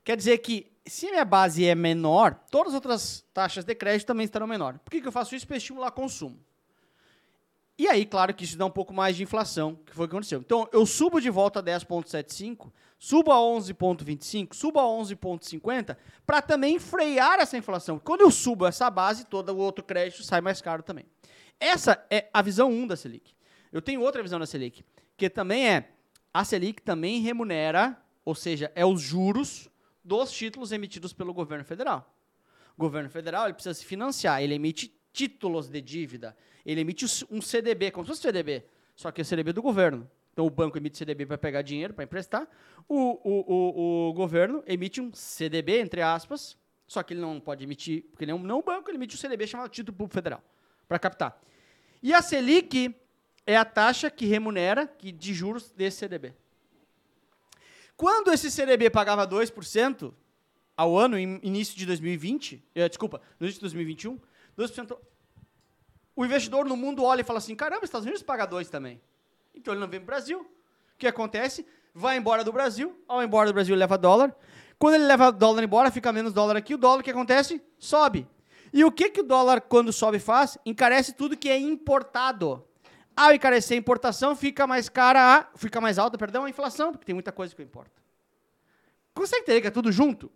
quer 0.05 0.17
dizer 0.17 0.39
que 0.39 0.73
se 0.87 1.11
minha 1.11 1.25
base 1.25 1.65
é 1.65 1.75
menor, 1.75 2.35
todas 2.51 2.69
as 2.69 2.75
outras 2.75 3.25
taxas 3.33 3.65
de 3.65 3.75
crédito 3.75 4.07
também 4.07 4.25
estarão 4.25 4.47
menor. 4.47 4.79
Por 4.79 4.91
que, 4.91 5.01
que 5.01 5.09
eu 5.09 5.13
faço 5.13 5.35
isso? 5.35 5.47
Para 5.47 5.57
estimular 5.57 5.91
consumo. 5.93 6.39
E 7.79 7.89
aí, 7.89 8.05
claro 8.05 8.35
que 8.35 8.45
isso 8.45 8.57
dá 8.57 8.67
um 8.67 8.71
pouco 8.71 8.93
mais 8.93 9.17
de 9.17 9.23
inflação, 9.23 9.75
que 9.87 9.95
foi 9.95 10.05
o 10.05 10.09
que 10.09 10.15
aconteceu. 10.15 10.41
Então, 10.41 10.69
eu 10.73 10.85
subo 10.85 11.21
de 11.21 11.31
volta 11.31 11.61
a 11.61 11.63
10,75, 11.63 12.71
subo 12.99 13.33
a 13.33 13.37
11,25, 13.37 14.55
subo 14.55 14.79
a 14.79 14.85
11,50, 14.85 15.97
para 16.27 16.43
também 16.43 16.79
frear 16.79 17.41
essa 17.41 17.57
inflação. 17.57 17.99
Quando 17.99 18.21
eu 18.21 18.31
subo 18.31 18.67
essa 18.67 18.91
base, 18.91 19.25
todo 19.25 19.49
o 19.51 19.57
outro 19.57 19.83
crédito 19.83 20.23
sai 20.23 20.41
mais 20.41 20.61
caro 20.61 20.83
também. 20.83 21.07
Essa 21.59 22.05
é 22.11 22.29
a 22.33 22.43
visão 22.43 22.71
1 22.71 22.89
da 22.89 22.97
Selic. 22.97 23.35
Eu 23.73 23.81
tenho 23.81 24.03
outra 24.03 24.23
visão 24.23 24.39
da 24.39 24.47
Selic, 24.47 24.85
que 25.17 25.31
também 25.31 25.69
é, 25.69 25.89
a 26.33 26.45
Selic 26.45 26.83
também 26.83 27.21
remunera, 27.21 27.99
ou 28.25 28.35
seja, 28.35 28.71
é 28.75 28.85
os 28.85 29.01
juros 29.01 29.69
dos 30.05 30.33
títulos 30.33 30.73
emitidos 30.73 31.13
pelo 31.13 31.33
governo 31.33 31.65
federal. 31.65 32.15
O 32.77 32.81
governo 32.81 33.09
federal 33.11 33.45
ele 33.47 33.55
precisa 33.55 33.75
se 33.75 33.85
financiar, 33.85 34.43
ele 34.43 34.55
emite 34.55 34.95
títulos 35.13 35.69
de 35.69 35.81
dívida. 35.81 36.37
Ele 36.65 36.81
emite 36.81 37.05
um 37.31 37.41
CDB, 37.41 37.91
como 37.91 38.05
se 38.05 38.09
fosse 38.11 38.23
CDB, 38.23 38.65
só 38.95 39.11
que 39.11 39.21
é 39.21 39.25
CDB 39.25 39.53
do 39.53 39.63
governo. 39.63 40.09
Então 40.33 40.47
o 40.47 40.51
banco 40.51 40.79
emite 40.79 40.97
CDB 40.97 41.27
para 41.27 41.37
pegar 41.37 41.63
dinheiro, 41.63 41.93
para 41.93 42.05
emprestar. 42.05 42.49
O, 42.89 42.97
o, 42.97 43.55
o, 43.55 44.09
o, 44.09 44.13
governo 44.15 44.63
emite 44.67 45.01
um 45.01 45.13
CDB, 45.13 45.81
entre 45.81 46.01
aspas, 46.01 46.57
só 46.87 47.03
que 47.03 47.13
ele 47.13 47.21
não 47.21 47.39
pode 47.39 47.65
emitir, 47.65 48.05
porque 48.11 48.25
ele 48.25 48.33
é 48.33 48.35
um, 48.35 48.43
não 48.43 48.61
é 48.61 48.63
banco, 48.63 48.91
ele 48.91 48.97
emite 48.97 49.15
um 49.15 49.19
CDB 49.19 49.47
chamado 49.47 49.69
Título 49.71 49.97
Público 49.97 50.15
Federal, 50.15 50.43
para 50.89 50.99
captar. 50.99 51.41
E 52.03 52.13
a 52.15 52.23
Selic 52.23 52.95
é 53.47 53.57
a 53.57 53.65
taxa 53.65 54.11
que 54.11 54.25
remunera 54.25 54.87
que, 54.87 55.13
de 55.13 55.35
juros 55.35 55.71
desse 55.71 55.99
CDB. 55.99 56.35
Quando 58.03 58.33
esse 58.33 58.51
CDB 58.51 58.91
pagava 58.91 59.25
2% 59.25 60.13
ao 60.77 60.99
ano, 60.99 61.17
início 61.17 61.77
de 61.77 61.87
2020, 61.87 62.61
eh, 62.75 62.89
desculpa, 62.89 63.21
no 63.39 63.47
início 63.47 63.61
de 63.61 63.67
2021, 63.67 64.19
2%. 64.59 64.99
O 66.17 66.25
investidor 66.25 66.65
no 66.65 66.77
mundo 66.77 67.05
olha 67.05 67.21
e 67.21 67.25
fala 67.25 67.39
assim: 67.39 67.55
caramba, 67.55 67.85
os 67.85 67.85
Estados 67.85 68.05
Unidos 68.05 68.21
paga 68.25 68.45
2 68.45 68.69
também. 68.69 69.01
Então 69.55 69.73
ele 69.73 69.81
não 69.81 69.87
vem 69.87 70.01
para 70.01 70.03
o 70.03 70.07
Brasil. 70.07 70.41
O 70.41 70.99
que 70.99 71.07
acontece? 71.07 71.65
Vai 71.95 72.17
embora 72.17 72.43
do 72.43 72.53
Brasil, 72.53 73.01
ao 73.07 73.23
embora 73.23 73.51
do 73.51 73.55
Brasil 73.55 73.77
leva 73.77 73.97
dólar. 73.97 74.35
Quando 74.81 74.95
ele 74.95 75.05
leva 75.05 75.31
dólar 75.31 75.63
embora, 75.63 75.89
fica 75.89 76.13
menos 76.13 76.33
dólar 76.33 76.57
aqui, 76.57 76.75
o 76.75 76.79
dólar 76.79 77.03
o 77.03 77.05
que 77.05 77.11
acontece? 77.13 77.63
Sobe. 77.79 78.27
E 78.73 78.83
o 78.83 78.91
que, 78.91 79.11
que 79.11 79.21
o 79.21 79.25
dólar, 79.25 79.61
quando 79.61 79.93
sobe, 79.93 80.19
faz? 80.19 80.59
Encarece 80.67 81.13
tudo 81.13 81.37
que 81.37 81.49
é 81.49 81.57
importado. 81.57 82.67
Ao 83.17 83.33
encarecer 83.33 83.77
a 83.77 83.79
importação, 83.79 84.35
fica 84.35 84.67
mais 84.67 84.89
cara, 84.89 85.39
a, 85.39 85.59
fica 85.59 85.81
mais 85.81 85.99
alta, 85.99 86.17
perdão, 86.17 86.45
a 86.45 86.51
inflação, 86.51 86.93
porque 86.93 87.05
tem 87.05 87.15
muita 87.15 87.33
coisa 87.33 87.55
que 87.55 87.61
eu 87.61 87.67
importo. 87.67 88.03
Consegue 89.15 89.43
entender 89.43 89.61
que 89.61 89.67
é 89.67 89.71
tudo 89.71 89.93
junto? 89.93 90.31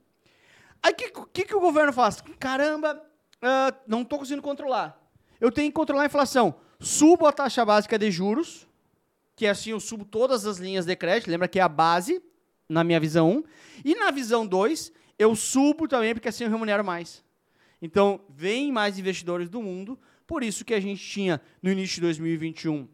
Aí 0.82 0.92
o 0.92 0.94
que, 0.94 1.10
que, 1.32 1.44
que 1.46 1.56
o 1.56 1.60
governo 1.60 1.92
faz? 1.92 2.22
Caramba, 2.38 3.02
uh, 3.36 3.76
não 3.86 4.02
estou 4.02 4.18
conseguindo 4.18 4.42
controlar. 4.42 5.00
Eu 5.40 5.50
tenho 5.50 5.68
que 5.68 5.74
controlar 5.74 6.02
a 6.02 6.06
inflação. 6.06 6.54
Subo 6.78 7.26
a 7.26 7.32
taxa 7.32 7.64
básica 7.64 7.98
de 7.98 8.10
juros, 8.10 8.68
que 9.34 9.46
é 9.46 9.50
assim 9.50 9.70
eu 9.70 9.80
subo 9.80 10.04
todas 10.04 10.46
as 10.46 10.58
linhas 10.58 10.84
de 10.84 10.94
crédito, 10.94 11.30
lembra 11.30 11.48
que 11.48 11.58
é 11.58 11.62
a 11.62 11.68
base, 11.68 12.22
na 12.68 12.84
minha 12.84 13.00
visão 13.00 13.30
1. 13.30 13.44
E 13.84 13.94
na 13.94 14.10
visão 14.10 14.46
2, 14.46 14.92
eu 15.18 15.34
subo 15.34 15.88
também, 15.88 16.14
porque 16.14 16.28
assim 16.28 16.44
eu 16.44 16.50
remunero 16.50 16.84
mais. 16.84 17.24
Então, 17.80 18.20
vem 18.28 18.72
mais 18.72 18.98
investidores 18.98 19.48
do 19.48 19.62
mundo, 19.62 19.98
por 20.26 20.42
isso 20.42 20.64
que 20.64 20.74
a 20.74 20.80
gente 20.80 21.02
tinha, 21.02 21.40
no 21.62 21.70
início 21.70 21.96
de 21.96 22.00
2021, 22.02 22.88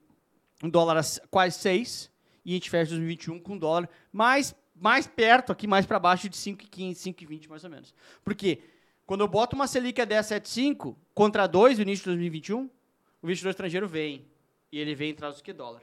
um 0.63 0.71
dólar 0.71 1.01
quase 1.31 1.59
6, 1.59 2.11
e 2.45 2.53
a 2.53 2.55
gente 2.55 2.71
fecha 2.71 2.91
2021 2.91 3.39
com 3.41 3.55
um 3.55 3.59
dólar 3.59 3.89
mais, 4.13 4.55
mais 4.75 5.07
perto, 5.07 5.53
aqui 5.53 5.67
mais 5.67 5.87
para 5.87 5.99
baixo 5.99 6.29
de 6.29 6.37
5,15, 6.37 6.93
5,20 6.93 7.49
mais 7.49 7.65
ou 7.65 7.71
menos. 7.71 7.95
Por 8.25 8.35
quê? 8.35 8.61
Quando 9.07 9.23
eu 9.23 9.29
boto 9.29 9.57
uma 9.57 9.67
Selic 9.67 10.01
a 10.01 10.07
10,75 10.07 10.97
contra 11.15 11.47
2 11.47 11.79
no 11.79 11.83
início 11.83 12.05
de 12.05 12.11
2021, 12.11 12.61
o 12.61 13.27
investidor 13.27 13.51
estrangeiro 13.51 13.89
vem. 13.89 14.25
E 14.71 14.79
ele 14.79 14.95
vem 14.95 15.13
atrás 15.13 15.37
do 15.37 15.43
que 15.43 15.53
dólar. 15.53 15.83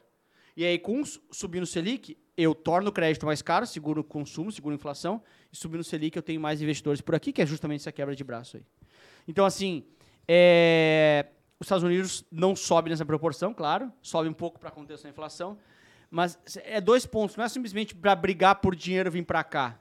E 0.55 0.65
aí, 0.65 0.79
com 0.79 1.03
subindo 1.31 1.63
o 1.63 1.67
Selic, 1.67 2.17
eu 2.35 2.55
torno 2.55 2.89
o 2.89 2.91
crédito 2.91 3.25
mais 3.25 3.41
caro, 3.41 3.65
seguro 3.65 4.01
o 4.01 4.03
consumo, 4.03 4.51
seguro 4.51 4.73
a 4.73 4.77
inflação. 4.77 5.21
E 5.51 5.55
subindo 5.55 5.81
o 5.81 5.83
Selic, 5.83 6.17
eu 6.17 6.23
tenho 6.23 6.41
mais 6.41 6.61
investidores 6.61 7.01
por 7.01 7.15
aqui, 7.15 7.31
que 7.31 7.41
é 7.41 7.45
justamente 7.45 7.81
essa 7.81 7.91
quebra 7.91 8.15
de 8.15 8.23
braço 8.23 8.57
aí. 8.57 8.63
Então, 9.27 9.45
assim, 9.45 9.85
é... 10.27 11.27
os 11.59 11.65
Estados 11.65 11.83
Unidos 11.83 12.25
não 12.31 12.55
sobe 12.55 12.89
nessa 12.89 13.05
proporção, 13.05 13.53
claro. 13.53 13.91
Sobe 14.01 14.29
um 14.29 14.33
pouco 14.33 14.59
para 14.59 14.71
conter 14.71 14.93
essa 14.93 15.09
inflação. 15.09 15.57
Mas 16.09 16.39
é 16.63 16.79
dois 16.79 17.05
pontos. 17.05 17.35
Não 17.35 17.43
é 17.43 17.49
simplesmente 17.49 17.93
para 17.93 18.15
brigar 18.15 18.55
por 18.55 18.75
dinheiro 18.75 19.11
vir 19.11 19.25
para 19.25 19.43
cá 19.43 19.79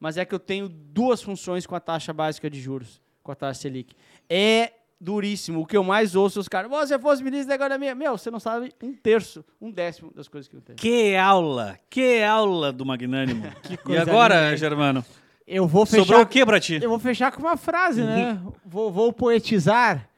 mas 0.00 0.16
é 0.16 0.24
que 0.24 0.34
eu 0.34 0.38
tenho 0.38 0.68
duas 0.68 1.22
funções 1.22 1.66
com 1.66 1.74
a 1.74 1.80
taxa 1.80 2.12
básica 2.12 2.48
de 2.48 2.60
juros, 2.60 3.00
com 3.22 3.32
a 3.32 3.34
taxa 3.34 3.62
Selic. 3.62 3.94
É 4.28 4.72
duríssimo. 5.00 5.60
O 5.60 5.66
que 5.66 5.76
eu 5.76 5.84
mais 5.84 6.14
ouço 6.14 6.40
os 6.40 6.48
caras, 6.48 6.70
você 6.70 6.98
fosse 6.98 7.22
ministro 7.22 7.48
da 7.48 7.54
economia, 7.54 7.94
meu, 7.94 8.16
você 8.16 8.30
não 8.30 8.40
sabe 8.40 8.72
um 8.82 8.92
terço, 8.92 9.44
um 9.60 9.70
décimo 9.70 10.12
das 10.14 10.28
coisas 10.28 10.48
que 10.48 10.56
eu 10.56 10.60
tenho. 10.60 10.78
Que 10.78 11.16
aula, 11.16 11.78
que 11.90 12.22
aula 12.22 12.72
do 12.72 12.84
Magnânimo. 12.84 13.44
e 13.88 13.96
agora, 13.96 14.46
linda. 14.46 14.56
Germano? 14.56 15.04
Eu 15.46 15.66
vou 15.66 15.86
fechar. 15.86 16.04
Sobrou 16.04 16.22
o 16.22 16.26
que 16.26 16.44
pra 16.44 16.60
ti? 16.60 16.78
Eu 16.82 16.90
vou 16.90 16.98
fechar 16.98 17.32
com 17.32 17.40
uma 17.40 17.56
frase, 17.56 18.02
né? 18.02 18.40
vou, 18.64 18.92
vou 18.92 19.12
poetizar. 19.12 20.08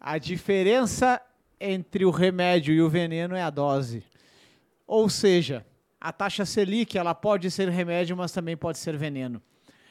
A 0.00 0.18
diferença 0.18 1.20
entre 1.60 2.04
o 2.04 2.10
remédio 2.10 2.72
e 2.72 2.80
o 2.80 2.88
veneno 2.88 3.34
é 3.34 3.42
a 3.42 3.50
dose. 3.50 4.04
Ou 4.86 5.08
seja, 5.08 5.66
a 6.00 6.12
taxa 6.12 6.44
Selic 6.44 6.96
ela 6.96 7.14
pode 7.14 7.50
ser 7.50 7.68
remédio, 7.68 8.16
mas 8.16 8.32
também 8.32 8.56
pode 8.56 8.78
ser 8.78 8.96
veneno. 8.96 9.42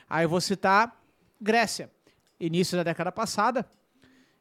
Aí 0.09 0.23
eu 0.23 0.29
vou 0.29 0.39
citar 0.39 0.99
Grécia. 1.39 1.91
Início 2.39 2.77
da 2.77 2.83
década 2.83 3.11
passada, 3.11 3.65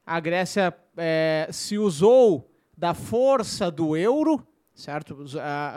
a 0.05 0.21
Grécia 0.21 0.73
é, 0.97 1.49
se 1.51 1.79
usou 1.79 2.49
da 2.77 2.95
força 2.95 3.71
do 3.71 3.97
euro, 3.97 4.47
certo? 4.75 5.25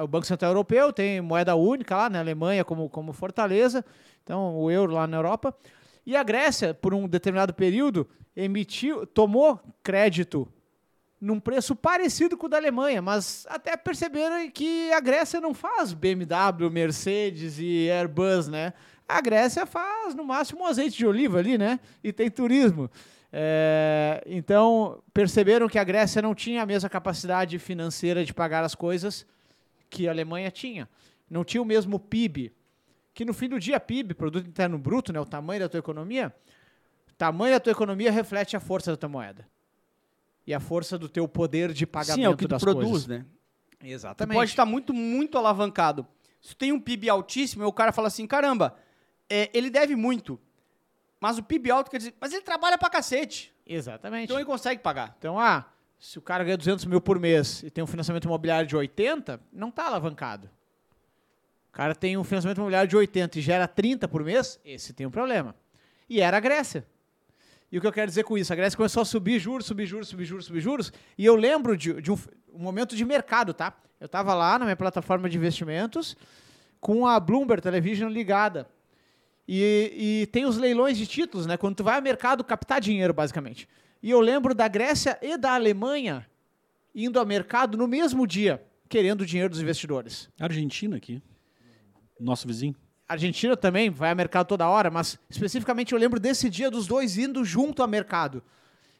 O 0.04 0.08
Banco 0.08 0.28
Central 0.28 0.52
Europeu 0.52 0.94
tem 0.94 1.22
moeda 1.22 1.56
única 1.56 1.96
lá 1.96 2.10
na 2.10 2.20
Alemanha 2.20 2.64
como, 2.64 2.90
como 2.90 3.14
fortaleza, 3.14 3.84
então 4.22 4.56
o 4.58 4.70
euro 4.70 4.94
lá 4.94 5.08
na 5.08 5.18
Europa. 5.18 5.56
E 6.06 6.16
a 6.16 6.24
Grécia, 6.24 6.74
por 6.74 6.94
um 6.94 7.08
determinado 7.08 7.54
período, 7.54 8.08
emitiu, 8.44 9.06
tomou 9.06 9.60
crédito 9.84 10.48
num 11.20 11.40
preço 11.40 11.76
parecido 11.76 12.38
com 12.38 12.46
o 12.46 12.50
da 12.50 12.58
Alemanha, 12.58 13.02
mas 13.02 13.46
até 13.50 13.76
perceberam 13.76 14.50
que 14.50 14.92
a 14.94 15.00
Grécia 15.00 15.42
não 15.42 15.54
faz 15.54 15.94
BMW, 15.94 16.70
Mercedes 16.72 17.60
e 17.60 17.90
Airbus, 17.90 18.48
né? 18.48 18.74
A 19.08 19.20
Grécia 19.20 19.66
faz 19.66 20.16
no 20.16 20.24
máximo 20.24 20.62
um 20.62 20.66
azeite 20.66 20.98
de 20.98 21.06
oliva 21.06 21.40
ali, 21.40 21.58
né? 21.58 21.80
E 22.04 22.14
tem 22.14 22.30
turismo. 22.30 22.90
É, 23.32 24.24
então 24.26 25.04
perceberam 25.14 25.68
que 25.68 25.78
a 25.78 25.84
Grécia 25.84 26.22
não 26.22 26.34
tinha 26.34 26.64
a 26.64 26.66
mesma 26.66 26.90
capacidade 26.90 27.60
financeira 27.60 28.24
de 28.24 28.34
pagar 28.34 28.64
as 28.64 28.74
coisas 28.74 29.26
que 29.90 30.08
a 30.08 30.12
Alemanha 30.12 30.50
tinha. 30.50 30.88
Não 31.30 31.44
tinha 31.44 31.62
o 31.62 31.66
mesmo 31.66 32.00
PIB, 32.00 32.54
que 33.14 33.26
no 33.26 33.34
fim 33.34 33.50
do 33.50 33.60
dia 33.60 33.80
PIB, 33.80 34.14
produto 34.14 34.48
interno 34.48 34.78
bruto, 34.78 35.12
né, 35.12 35.20
o 35.20 35.26
tamanho 35.26 35.60
da 35.60 35.70
tua 35.70 35.80
economia, 35.80 36.34
tamanho 37.20 37.54
da 37.54 37.60
tua 37.60 37.72
economia 37.72 38.10
reflete 38.12 38.56
a 38.56 38.62
força 38.62 38.92
da 38.92 38.98
tua 38.98 39.10
moeda 39.10 39.46
e 40.48 40.54
a 40.54 40.60
força 40.60 40.98
do 40.98 41.10
teu 41.10 41.28
poder 41.28 41.74
de 41.74 41.86
pagamento 41.86 42.16
Sim, 42.16 42.24
é 42.24 42.30
o 42.30 42.36
que 42.38 42.46
tu 42.46 42.48
das 42.48 42.64
produz, 42.64 42.90
coisas. 42.90 43.08
né? 43.08 43.26
Exatamente. 43.84 44.34
Tu 44.34 44.40
pode 44.40 44.50
estar 44.50 44.66
muito, 44.66 44.94
muito 44.94 45.38
alavancado. 45.38 46.08
Se 46.42 46.50
tu 46.50 46.56
tem 46.56 46.72
um 46.72 46.80
PIB 46.80 47.10
altíssimo, 47.10 47.66
o 47.66 47.74
cara 47.74 47.92
fala 47.92 48.08
assim, 48.08 48.26
caramba, 48.26 48.76
é, 49.30 49.50
ele 49.54 49.70
deve 49.70 49.96
muito. 49.98 50.40
Mas 51.20 51.38
o 51.38 51.44
PIB 51.44 51.70
alto 51.70 51.92
quer 51.92 51.98
dizer, 51.98 52.16
mas 52.20 52.32
ele 52.32 52.42
trabalha 52.42 52.78
pra 52.78 52.90
cacete. 52.90 53.54
Exatamente. 53.68 54.24
Então 54.24 54.38
ele 54.38 54.46
consegue 54.46 54.82
pagar. 54.82 55.14
Então, 55.20 55.38
ah, 55.38 55.66
se 56.00 56.18
o 56.18 56.22
cara 56.22 56.46
ganha 56.46 56.58
200 56.58 56.86
mil 56.86 57.02
por 57.02 57.20
mês 57.20 57.62
e 57.64 57.70
tem 57.70 57.84
um 57.84 57.88
financiamento 57.88 58.24
imobiliário 58.24 58.68
de 58.68 58.76
80, 58.78 59.42
não 59.52 59.68
está 59.68 59.88
alavancado. 59.88 60.50
O 61.68 61.74
cara 61.74 61.94
tem 61.94 62.18
um 62.18 62.24
financiamento 62.24 62.58
imobiliário 62.58 62.90
de 62.90 62.96
80 62.96 63.38
e 63.38 63.42
gera 63.42 63.68
30 63.68 64.08
por 64.08 64.24
mês, 64.24 64.58
esse 64.64 64.94
tem 64.94 65.06
um 65.06 65.12
problema. 65.12 65.54
E 66.10 66.22
era 66.22 66.38
a 66.38 66.40
Grécia. 66.40 66.88
E 67.72 67.78
o 67.78 67.82
que 67.82 67.88
eu 67.88 67.92
quero 67.92 68.08
dizer 68.08 68.24
com 68.24 68.38
isso? 68.38 68.52
A 68.52 68.56
Grécia 68.56 68.76
começou 68.76 69.02
a 69.02 69.06
subir 69.06 69.40
juros, 69.40 69.68
subir 69.68 69.86
juros, 69.86 70.08
subir 70.08 70.26
juros, 70.26 70.46
subir 70.46 70.62
juros. 70.62 70.94
E 71.18 71.26
eu 71.26 71.36
lembro 71.36 71.78
de, 71.78 72.02
de 72.02 72.12
um, 72.12 72.18
um, 72.54 72.60
momento 72.60 72.96
de 72.96 73.06
mercado, 73.06 73.54
tá? 73.54 73.74
Eu 74.00 74.08
estava 74.08 74.34
lá 74.34 74.58
na 74.58 74.66
minha 74.66 74.76
plataforma 74.76 75.30
de 75.30 75.38
investimentos 75.38 76.18
com 76.80 77.06
a 77.06 77.20
Bloomberg 77.20 77.62
Television 77.62 78.10
ligada. 78.10 78.68
E, 79.48 80.22
e, 80.22 80.28
tem 80.28 80.46
os 80.46 80.58
leilões 80.58 80.98
de 80.98 81.06
títulos, 81.06 81.46
né? 81.46 81.58
Quando 81.58 81.76
tu 81.76 81.84
vai 81.84 81.96
ao 81.96 82.02
mercado 82.02 82.44
captar 82.44 82.80
dinheiro, 82.82 83.14
basicamente. 83.14 83.68
E 84.02 84.10
eu 84.10 84.20
lembro 84.20 84.56
da 84.56 84.68
Grécia 84.68 85.18
e 85.22 85.38
da 85.38 85.54
Alemanha 85.54 86.26
indo 86.94 87.20
ao 87.20 87.26
mercado 87.26 87.78
no 87.78 87.88
mesmo 87.88 88.26
dia, 88.26 88.64
querendo 88.88 89.22
o 89.22 89.26
dinheiro 89.26 89.50
dos 89.50 89.62
investidores. 89.62 90.30
Argentina 90.40 90.98
aqui, 90.98 91.22
nosso 92.20 92.48
vizinho. 92.48 92.76
Argentina 93.14 93.56
também 93.58 93.90
vai 93.90 94.12
a 94.12 94.16
mercado 94.16 94.46
toda 94.48 94.70
hora, 94.70 94.92
mas 94.92 95.18
especificamente 95.30 95.94
eu 95.94 96.00
lembro 96.00 96.20
desse 96.20 96.50
dia 96.50 96.70
dos 96.70 96.86
dois 96.86 97.18
indo 97.18 97.44
junto 97.44 97.82
ao 97.82 97.88
mercado. 97.88 98.44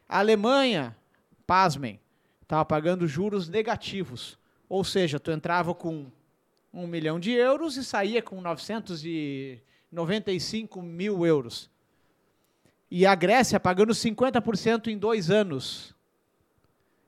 A 0.08 0.18
Alemanha, 0.18 0.98
pasmem, 1.46 2.00
estava 2.42 2.66
pagando 2.66 3.08
juros 3.08 3.48
negativos. 3.48 4.40
Ou 4.68 4.84
seja, 4.84 5.20
tu 5.20 5.32
entrava 5.32 5.76
com 5.76 6.08
um 6.74 6.88
milhão 6.88 7.20
de 7.20 7.30
euros 7.32 7.78
e 7.78 7.84
saía 7.84 8.24
com 8.24 8.42
995 8.42 10.82
mil 10.82 11.24
euros. 11.24 11.70
E 12.90 13.06
a 13.06 13.14
Grécia 13.14 13.60
pagando 13.60 13.94
50% 13.94 14.88
em 14.88 14.98
dois 14.98 15.30
anos. 15.30 15.94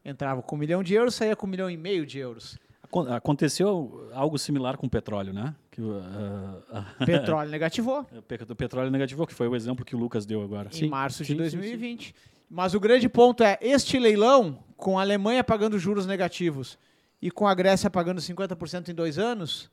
Entrava 0.05 0.43
com 0.43 0.55
um 0.55 0.59
milhão 0.59 0.83
de 0.83 0.93
euros, 0.93 1.15
saía 1.15 1.35
com 1.35 1.47
um 1.47 1.49
milhão 1.49 1.67
e 1.69 1.77
meio 1.77 2.05
de 2.05 2.19
euros. 2.19 2.59
Acon- 2.91 3.13
Aconteceu 3.13 4.09
algo 4.13 4.37
similar 4.37 4.77
com 4.77 4.85
o 4.85 4.89
petróleo, 4.89 5.33
né? 5.33 5.55
Que, 5.71 5.81
o, 5.81 5.99
ah, 5.99 6.85
ah, 6.99 7.05
Petróleo 7.05 7.49
negativou 7.49 8.05
o 8.17 8.21
pe- 8.21 8.39
o 8.49 8.55
petróleo 8.55 8.91
negativou, 8.91 9.25
que 9.25 9.33
foi 9.33 9.47
o 9.47 9.55
exemplo 9.55 9.85
que 9.85 9.95
o 9.95 9.99
Lucas 9.99 10.25
deu 10.25 10.41
agora. 10.41 10.69
em 10.73 10.89
março 10.89 11.19
sim, 11.19 11.23
de 11.35 11.49
sim, 11.49 11.57
2020. 11.57 12.13
Mas 12.49 12.73
o 12.73 12.79
grande 12.79 13.07
ponto 13.07 13.43
é, 13.43 13.57
este 13.61 13.97
leilão, 13.97 14.59
com 14.75 14.99
a 14.99 15.01
Alemanha 15.01 15.41
pagando 15.43 15.79
juros 15.79 16.05
negativos 16.05 16.77
e 17.21 17.31
com 17.31 17.47
a 17.47 17.53
Grécia 17.53 17.89
pagando 17.89 18.19
50% 18.19 18.89
em 18.89 18.93
dois 18.93 19.17
anos, 19.17 19.71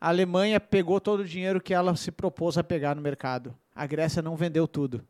a 0.00 0.08
Alemanha 0.08 0.58
pegou 0.58 0.98
todo 1.00 1.20
o 1.20 1.24
dinheiro 1.26 1.60
que 1.60 1.74
ela 1.74 1.94
se 1.94 2.10
propôs 2.10 2.56
a 2.56 2.64
pegar 2.64 2.94
no 2.96 3.02
mercado. 3.02 3.54
A 3.74 3.86
Grécia 3.86 4.22
não 4.22 4.34
vendeu 4.36 4.66
tudo. 4.66 5.04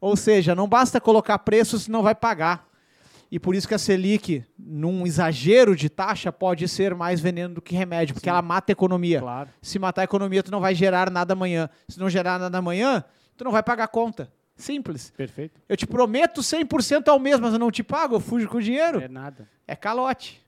Ou 0.00 0.16
seja, 0.16 0.54
não 0.54 0.66
basta 0.66 0.98
colocar 0.98 1.38
preço 1.40 1.78
se 1.78 1.90
não 1.90 2.02
vai 2.02 2.14
pagar. 2.14 2.69
E 3.30 3.38
por 3.38 3.54
isso 3.54 3.68
que 3.68 3.74
a 3.74 3.78
Selic, 3.78 4.44
num 4.58 5.06
exagero 5.06 5.76
de 5.76 5.88
taxa, 5.88 6.32
pode 6.32 6.66
ser 6.66 6.94
mais 6.96 7.20
veneno 7.20 7.54
do 7.54 7.62
que 7.62 7.76
remédio, 7.76 8.14
porque 8.14 8.28
ela 8.28 8.42
mata 8.42 8.72
a 8.72 8.74
economia. 8.74 9.20
Claro. 9.20 9.50
Se 9.62 9.78
matar 9.78 10.02
a 10.02 10.04
economia, 10.04 10.42
tu 10.42 10.50
não 10.50 10.60
vai 10.60 10.74
gerar 10.74 11.10
nada 11.10 11.32
amanhã. 11.32 11.70
Se 11.88 11.98
não 12.00 12.10
gerar 12.10 12.40
nada 12.40 12.58
amanhã, 12.58 13.04
tu 13.36 13.44
não 13.44 13.52
vai 13.52 13.62
pagar 13.62 13.84
a 13.84 13.88
conta. 13.88 14.32
Simples. 14.56 15.10
Perfeito. 15.16 15.60
Eu 15.68 15.76
te 15.76 15.86
prometo 15.86 16.40
100% 16.40 17.08
ao 17.08 17.18
mês, 17.18 17.38
mas 17.38 17.52
eu 17.52 17.58
não 17.58 17.70
te 17.70 17.84
pago, 17.84 18.16
eu 18.16 18.20
fujo 18.20 18.48
com 18.48 18.58
o 18.58 18.62
dinheiro. 18.62 19.00
É 19.00 19.08
nada. 19.08 19.48
É 19.66 19.76
calote. 19.76 20.44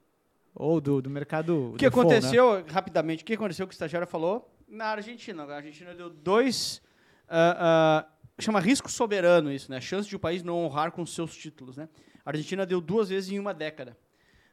Ou 0.54 0.80
do, 0.80 1.00
do 1.00 1.08
mercado. 1.08 1.72
O 1.74 1.76
que 1.76 1.86
aconteceu, 1.86 2.64
rapidamente, 2.68 3.22
o 3.22 3.26
que 3.26 3.34
aconteceu 3.34 3.66
que 3.66 3.72
o 3.72 3.74
estagiário 3.76 4.08
falou 4.08 4.52
na 4.68 4.86
Argentina? 4.86 5.44
A 5.44 5.56
Argentina 5.56 5.94
deu 5.94 6.10
dois. 6.10 6.82
ah, 7.28 8.04
ah, 8.04 8.12
chama 8.38 8.60
risco 8.60 8.90
soberano 8.90 9.50
isso, 9.52 9.70
né? 9.70 9.80
Chance 9.80 10.08
de 10.08 10.16
o 10.16 10.18
país 10.18 10.42
não 10.42 10.64
honrar 10.64 10.90
com 10.92 11.06
seus 11.06 11.34
títulos, 11.34 11.76
né? 11.76 11.88
A 12.24 12.30
Argentina 12.30 12.64
deu 12.64 12.80
duas 12.80 13.08
vezes 13.08 13.30
em 13.30 13.38
uma 13.38 13.52
década, 13.52 13.96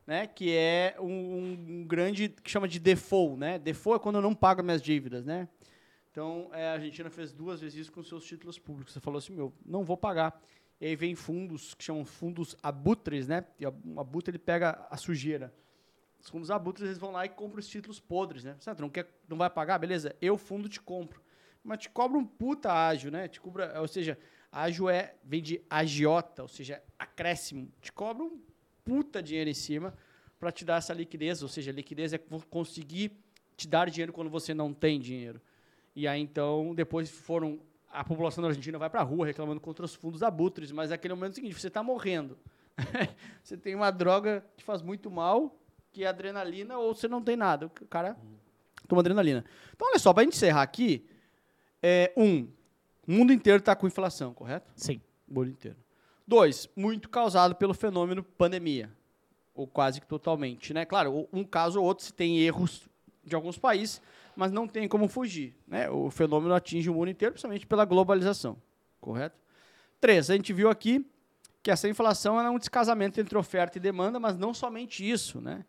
né? 0.06 0.28
Que 0.28 0.56
é 0.56 0.96
um, 1.00 1.44
um 1.68 1.84
grande 1.86 2.30
que 2.30 2.50
chama 2.50 2.68
de 2.68 2.80
default, 2.80 3.38
né? 3.40 3.60
Default 3.60 4.00
é 4.00 4.04
quando 4.04 4.16
eu 4.16 4.22
não 4.22 4.34
pago 4.34 4.64
minhas 4.64 4.82
dívidas, 4.82 5.26
né? 5.26 5.48
Então, 6.12 6.50
é, 6.54 6.70
a 6.70 6.74
Argentina 6.74 7.10
fez 7.10 7.32
duas 7.32 7.62
vezes 7.62 7.80
isso 7.80 7.92
com 7.92 8.04
seus 8.04 8.26
títulos 8.26 8.58
públicos. 8.58 8.94
Você 8.94 9.00
falou 9.00 9.20
assim, 9.20 9.34
meu, 9.34 9.54
não 9.66 9.84
vou 9.84 9.96
pagar. 9.96 10.42
E 10.82 10.88
aí 10.88 10.96
vem 10.96 11.14
fundos 11.14 11.74
que 11.74 11.84
chamam 11.84 12.04
fundos 12.06 12.56
abutres, 12.64 13.28
né? 13.28 13.46
E 13.60 13.66
o 13.66 14.00
abutre 14.00 14.32
ele 14.32 14.40
pega 14.40 14.88
a 14.90 14.98
sujeira. 14.98 15.54
Os 16.20 16.30
fundos 16.30 16.50
abutres 16.50 16.86
eles 16.86 16.98
vão 16.98 17.12
lá 17.12 17.26
e 17.26 17.30
compram 17.30 17.60
os 17.60 17.68
títulos 17.68 18.00
podres, 18.00 18.44
né? 18.44 18.56
Tu 18.60 18.82
não, 18.82 18.90
quer, 18.90 19.08
não 19.28 19.38
vai 19.38 19.50
pagar? 19.50 19.78
Beleza, 19.78 20.16
eu 20.22 20.38
fundo 20.38 20.68
te 20.68 20.82
compro. 20.82 21.22
Mas 21.64 21.80
te 21.80 21.90
cobra 21.90 22.18
um 22.18 22.26
puta 22.26 22.72
ágio, 22.72 23.12
né? 23.12 23.28
Te 23.28 23.40
cobra, 23.40 23.80
ou 23.80 23.88
seja, 23.88 24.18
ágio 24.52 24.90
é, 24.90 25.16
vem 25.24 25.42
de 25.42 25.62
agiota, 25.70 26.42
ou 26.42 26.48
seja, 26.48 26.82
acréscimo. 26.98 27.72
Te 27.82 27.92
cobra 27.92 28.24
um 28.24 28.40
puta 28.84 29.22
dinheiro 29.22 29.50
em 29.50 29.54
cima 29.54 29.94
para 30.40 30.52
te 30.52 30.66
dar 30.66 30.78
essa 30.78 30.94
liquidez, 30.94 31.44
ou 31.44 31.50
seja, 31.50 31.72
liquidez 31.72 32.14
é 32.14 32.18
conseguir 32.50 33.12
te 33.56 33.68
dar 33.68 33.90
dinheiro 33.90 34.14
quando 34.14 34.30
você 34.30 34.54
não 34.54 34.74
tem 34.74 35.00
dinheiro. 35.00 35.42
E 35.96 36.08
aí 36.08 36.22
então, 36.22 36.74
depois 36.74 37.10
foram 37.10 37.60
a 37.92 38.04
população 38.04 38.42
da 38.42 38.50
Argentina 38.50 38.78
vai 38.78 38.90
para 38.90 39.02
a 39.02 39.04
rua 39.04 39.26
reclamando 39.26 39.60
contra 39.60 39.84
os 39.84 39.96
fundos 39.96 40.22
abutres, 40.22 40.72
mas 40.72 40.92
momento 40.92 41.24
é 41.24 41.30
o 41.30 41.34
seguinte, 41.34 41.60
você 41.60 41.68
está 41.68 41.82
morrendo. 41.82 42.38
você 43.44 43.58
tem 43.58 43.76
uma 43.76 43.92
droga 43.92 44.46
que 44.56 44.64
faz 44.64 44.82
muito 44.82 45.10
mal, 45.10 45.58
que 45.92 46.04
é 46.04 46.08
adrenalina, 46.08 46.78
ou 46.78 46.94
você 46.94 47.08
não 47.08 47.22
tem 47.22 47.36
nada. 47.36 47.66
O 47.66 47.70
cara 47.70 48.16
toma 48.88 49.02
adrenalina. 49.02 49.44
Então, 49.76 49.88
olha 49.88 50.00
só, 50.00 50.14
para 50.14 50.22
a 50.22 50.24
gente 50.24 50.36
encerrar 50.36 50.62
aqui, 50.62 51.06
é, 51.82 52.14
um, 52.16 52.48
o 53.10 53.12
mundo 53.12 53.34
inteiro 53.34 53.58
está 53.58 53.76
com 53.76 53.88
inflação, 53.88 54.36
correto? 54.36 54.72
Sim. 54.76 55.02
O 55.28 55.34
mundo 55.34 55.50
inteiro. 55.50 55.78
Dois, 56.28 56.70
muito 56.76 57.10
causado 57.10 57.56
pelo 57.56 57.74
fenômeno 57.74 58.22
pandemia, 58.22 58.96
ou 59.56 59.66
quase 59.66 60.00
que 60.00 60.06
totalmente, 60.06 60.76
né? 60.76 60.86
Claro, 60.86 61.28
um 61.34 61.44
caso 61.44 61.80
ou 61.80 61.88
outro 61.88 62.06
se 62.06 62.14
tem 62.14 62.38
erros 62.38 62.88
de 63.24 63.34
alguns 63.34 63.58
países, 63.58 64.00
mas 64.36 64.52
não 64.52 64.68
tem 64.68 64.88
como 64.88 65.08
fugir, 65.08 65.56
né? 65.68 65.90
O 65.90 66.12
fenômeno 66.12 66.54
atinge 66.54 66.88
o 66.88 66.94
mundo 66.94 67.10
inteiro, 67.10 67.34
principalmente 67.34 67.66
pela 67.66 67.84
globalização, 67.84 68.62
correto? 69.02 69.40
Três, 70.00 70.30
a 70.30 70.36
gente 70.36 70.54
viu 70.54 70.70
aqui 70.70 71.04
que 71.64 71.72
essa 71.72 71.90
inflação 71.90 72.40
é 72.40 72.48
um 72.48 72.60
descasamento 72.60 73.20
entre 73.20 73.36
oferta 73.36 73.80
e 73.80 73.82
demanda, 73.82 74.20
mas 74.20 74.38
não 74.38 74.54
somente 74.54 75.10
isso, 75.10 75.42
né? 75.42 75.66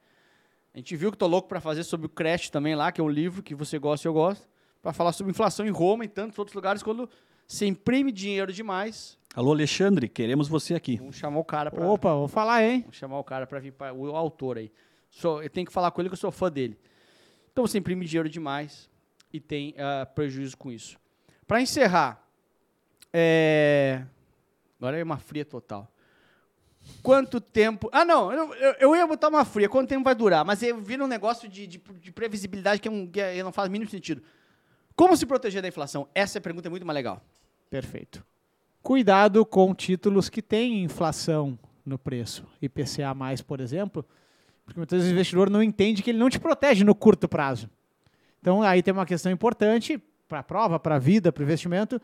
A 0.74 0.76
gente 0.76 0.94
viu 0.94 1.10
que 1.10 1.16
estou 1.16 1.26
louco 1.26 1.48
para 1.48 1.58
fazer 1.58 1.84
sobre 1.84 2.04
o 2.04 2.10
Crash 2.10 2.50
também 2.50 2.74
lá, 2.74 2.92
que 2.92 3.00
é 3.00 3.04
um 3.04 3.08
livro 3.08 3.42
que 3.42 3.54
você 3.54 3.78
gosta 3.78 4.06
e 4.06 4.08
eu 4.10 4.12
gosto, 4.12 4.46
para 4.82 4.92
falar 4.92 5.12
sobre 5.12 5.30
inflação 5.30 5.66
em 5.66 5.70
Roma 5.70 6.04
e 6.04 6.08
tantos 6.08 6.38
outros 6.38 6.54
lugares, 6.54 6.82
quando 6.82 7.08
se 7.46 7.66
imprime 7.66 8.10
dinheiro 8.12 8.52
demais, 8.52 9.18
Alô, 9.34 9.52
Alexandre, 9.52 10.08
queremos 10.08 10.48
você 10.48 10.74
aqui. 10.74 10.96
vamos 10.96 11.14
chamar 11.16 11.38
o 11.38 11.44
cara 11.44 11.70
para 11.70 11.86
Opa, 11.86 12.12
vou 12.14 12.26
falar, 12.26 12.64
hein? 12.64 12.82
Vou 12.82 12.92
chamar 12.92 13.18
o 13.18 13.24
cara 13.24 13.46
para 13.46 13.60
vir 13.60 13.72
para 13.72 13.94
o 13.94 14.16
autor 14.16 14.58
aí. 14.58 14.72
Sou, 15.08 15.40
eu 15.42 15.48
tenho 15.48 15.66
que 15.66 15.72
falar 15.72 15.90
com 15.92 16.00
ele 16.00 16.08
que 16.08 16.14
eu 16.14 16.18
sou 16.18 16.32
fã 16.32 16.50
dele. 16.50 16.76
Então 17.52 17.64
você 17.64 17.78
imprime 17.78 18.04
dinheiro 18.04 18.28
demais 18.28 18.90
e 19.32 19.38
tem 19.38 19.72
ah, 19.78 20.04
prejuízo 20.06 20.56
com 20.56 20.72
isso. 20.72 20.98
Para 21.46 21.60
encerrar, 21.60 22.26
é... 23.12 24.04
agora 24.78 24.98
é 24.98 25.02
uma 25.04 25.18
fria 25.18 25.44
total. 25.44 25.88
Quanto 27.02 27.40
tempo. 27.40 27.88
Ah, 27.92 28.04
não, 28.04 28.32
eu, 28.32 28.54
eu- 28.54 28.74
eu 28.80 28.96
ia 28.96 29.06
botar 29.06 29.28
uma 29.28 29.44
fria. 29.44 29.68
Quanto 29.68 29.88
tempo 29.88 30.02
vai 30.02 30.14
durar? 30.14 30.44
Mas 30.44 30.60
eu 30.62 30.76
vi 30.80 31.00
um 31.00 31.06
negócio 31.06 31.48
de, 31.48 31.66
de- 31.66 31.78
de 31.78 32.10
previsibilidade 32.12 32.80
que, 32.80 32.88
é 32.88 32.90
um, 32.90 33.06
que 33.06 33.20
é- 33.20 33.42
não 33.44 33.52
faz 33.52 33.68
o 33.68 33.70
mínimo 33.72 33.90
sentido. 33.90 34.22
Como 34.94 35.16
se 35.16 35.26
proteger 35.26 35.62
da 35.62 35.68
inflação? 35.68 36.08
Essa 36.14 36.40
pergunta 36.40 36.68
é 36.68 36.70
muito 36.70 36.86
mais 36.86 36.94
legal. 36.94 37.22
Perfeito. 37.68 38.24
Cuidado 38.82 39.44
com 39.44 39.74
títulos 39.74 40.28
que 40.28 40.40
têm 40.40 40.82
inflação 40.82 41.58
no 41.84 41.98
preço. 41.98 42.46
IPCA, 42.60 43.14
por 43.46 43.60
exemplo, 43.60 44.04
porque 44.64 44.78
muitas 44.78 44.98
vezes 44.98 45.10
o 45.10 45.14
investidor 45.14 45.50
não 45.50 45.62
entende 45.62 46.02
que 46.02 46.10
ele 46.10 46.18
não 46.18 46.30
te 46.30 46.38
protege 46.38 46.84
no 46.84 46.94
curto 46.94 47.28
prazo. 47.28 47.68
Então 48.40 48.62
aí 48.62 48.82
tem 48.82 48.92
uma 48.92 49.04
questão 49.04 49.30
importante 49.30 50.00
para 50.28 50.38
a 50.38 50.42
prova, 50.42 50.78
para 50.78 50.94
a 50.94 50.98
vida, 50.98 51.32
para 51.32 51.42
o 51.42 51.44
investimento. 51.44 52.00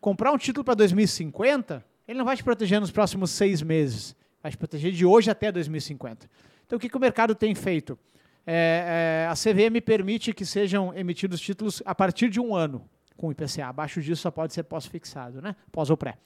Comprar 0.00 0.32
um 0.32 0.38
título 0.38 0.64
para 0.64 0.74
2050, 0.74 1.84
ele 2.06 2.18
não 2.18 2.24
vai 2.24 2.36
te 2.36 2.44
proteger 2.44 2.80
nos 2.80 2.90
próximos 2.90 3.30
seis 3.30 3.62
meses. 3.62 4.14
Vai 4.42 4.52
te 4.52 4.58
proteger 4.58 4.92
de 4.92 5.04
hoje 5.04 5.30
até 5.30 5.50
2050. 5.50 6.28
Então 6.66 6.76
o 6.76 6.80
que, 6.80 6.88
que 6.88 6.96
o 6.96 7.00
mercado 7.00 7.34
tem 7.34 7.54
feito? 7.54 7.98
É, 8.46 9.26
é, 9.26 9.28
a 9.28 9.34
CVM 9.34 9.80
permite 9.84 10.32
que 10.32 10.44
sejam 10.44 10.94
emitidos 10.94 11.40
títulos 11.40 11.82
a 11.84 11.94
partir 11.94 12.28
de 12.28 12.40
um 12.40 12.54
ano 12.54 12.88
com 13.16 13.30
IPCA. 13.30 13.66
Abaixo 13.66 14.00
disso 14.00 14.22
só 14.22 14.30
pode 14.30 14.54
ser 14.54 14.62
pós-fixado, 14.62 15.42
né? 15.42 15.54
Pós 15.70 15.90
ou 15.90 15.96
pré. 15.96 16.16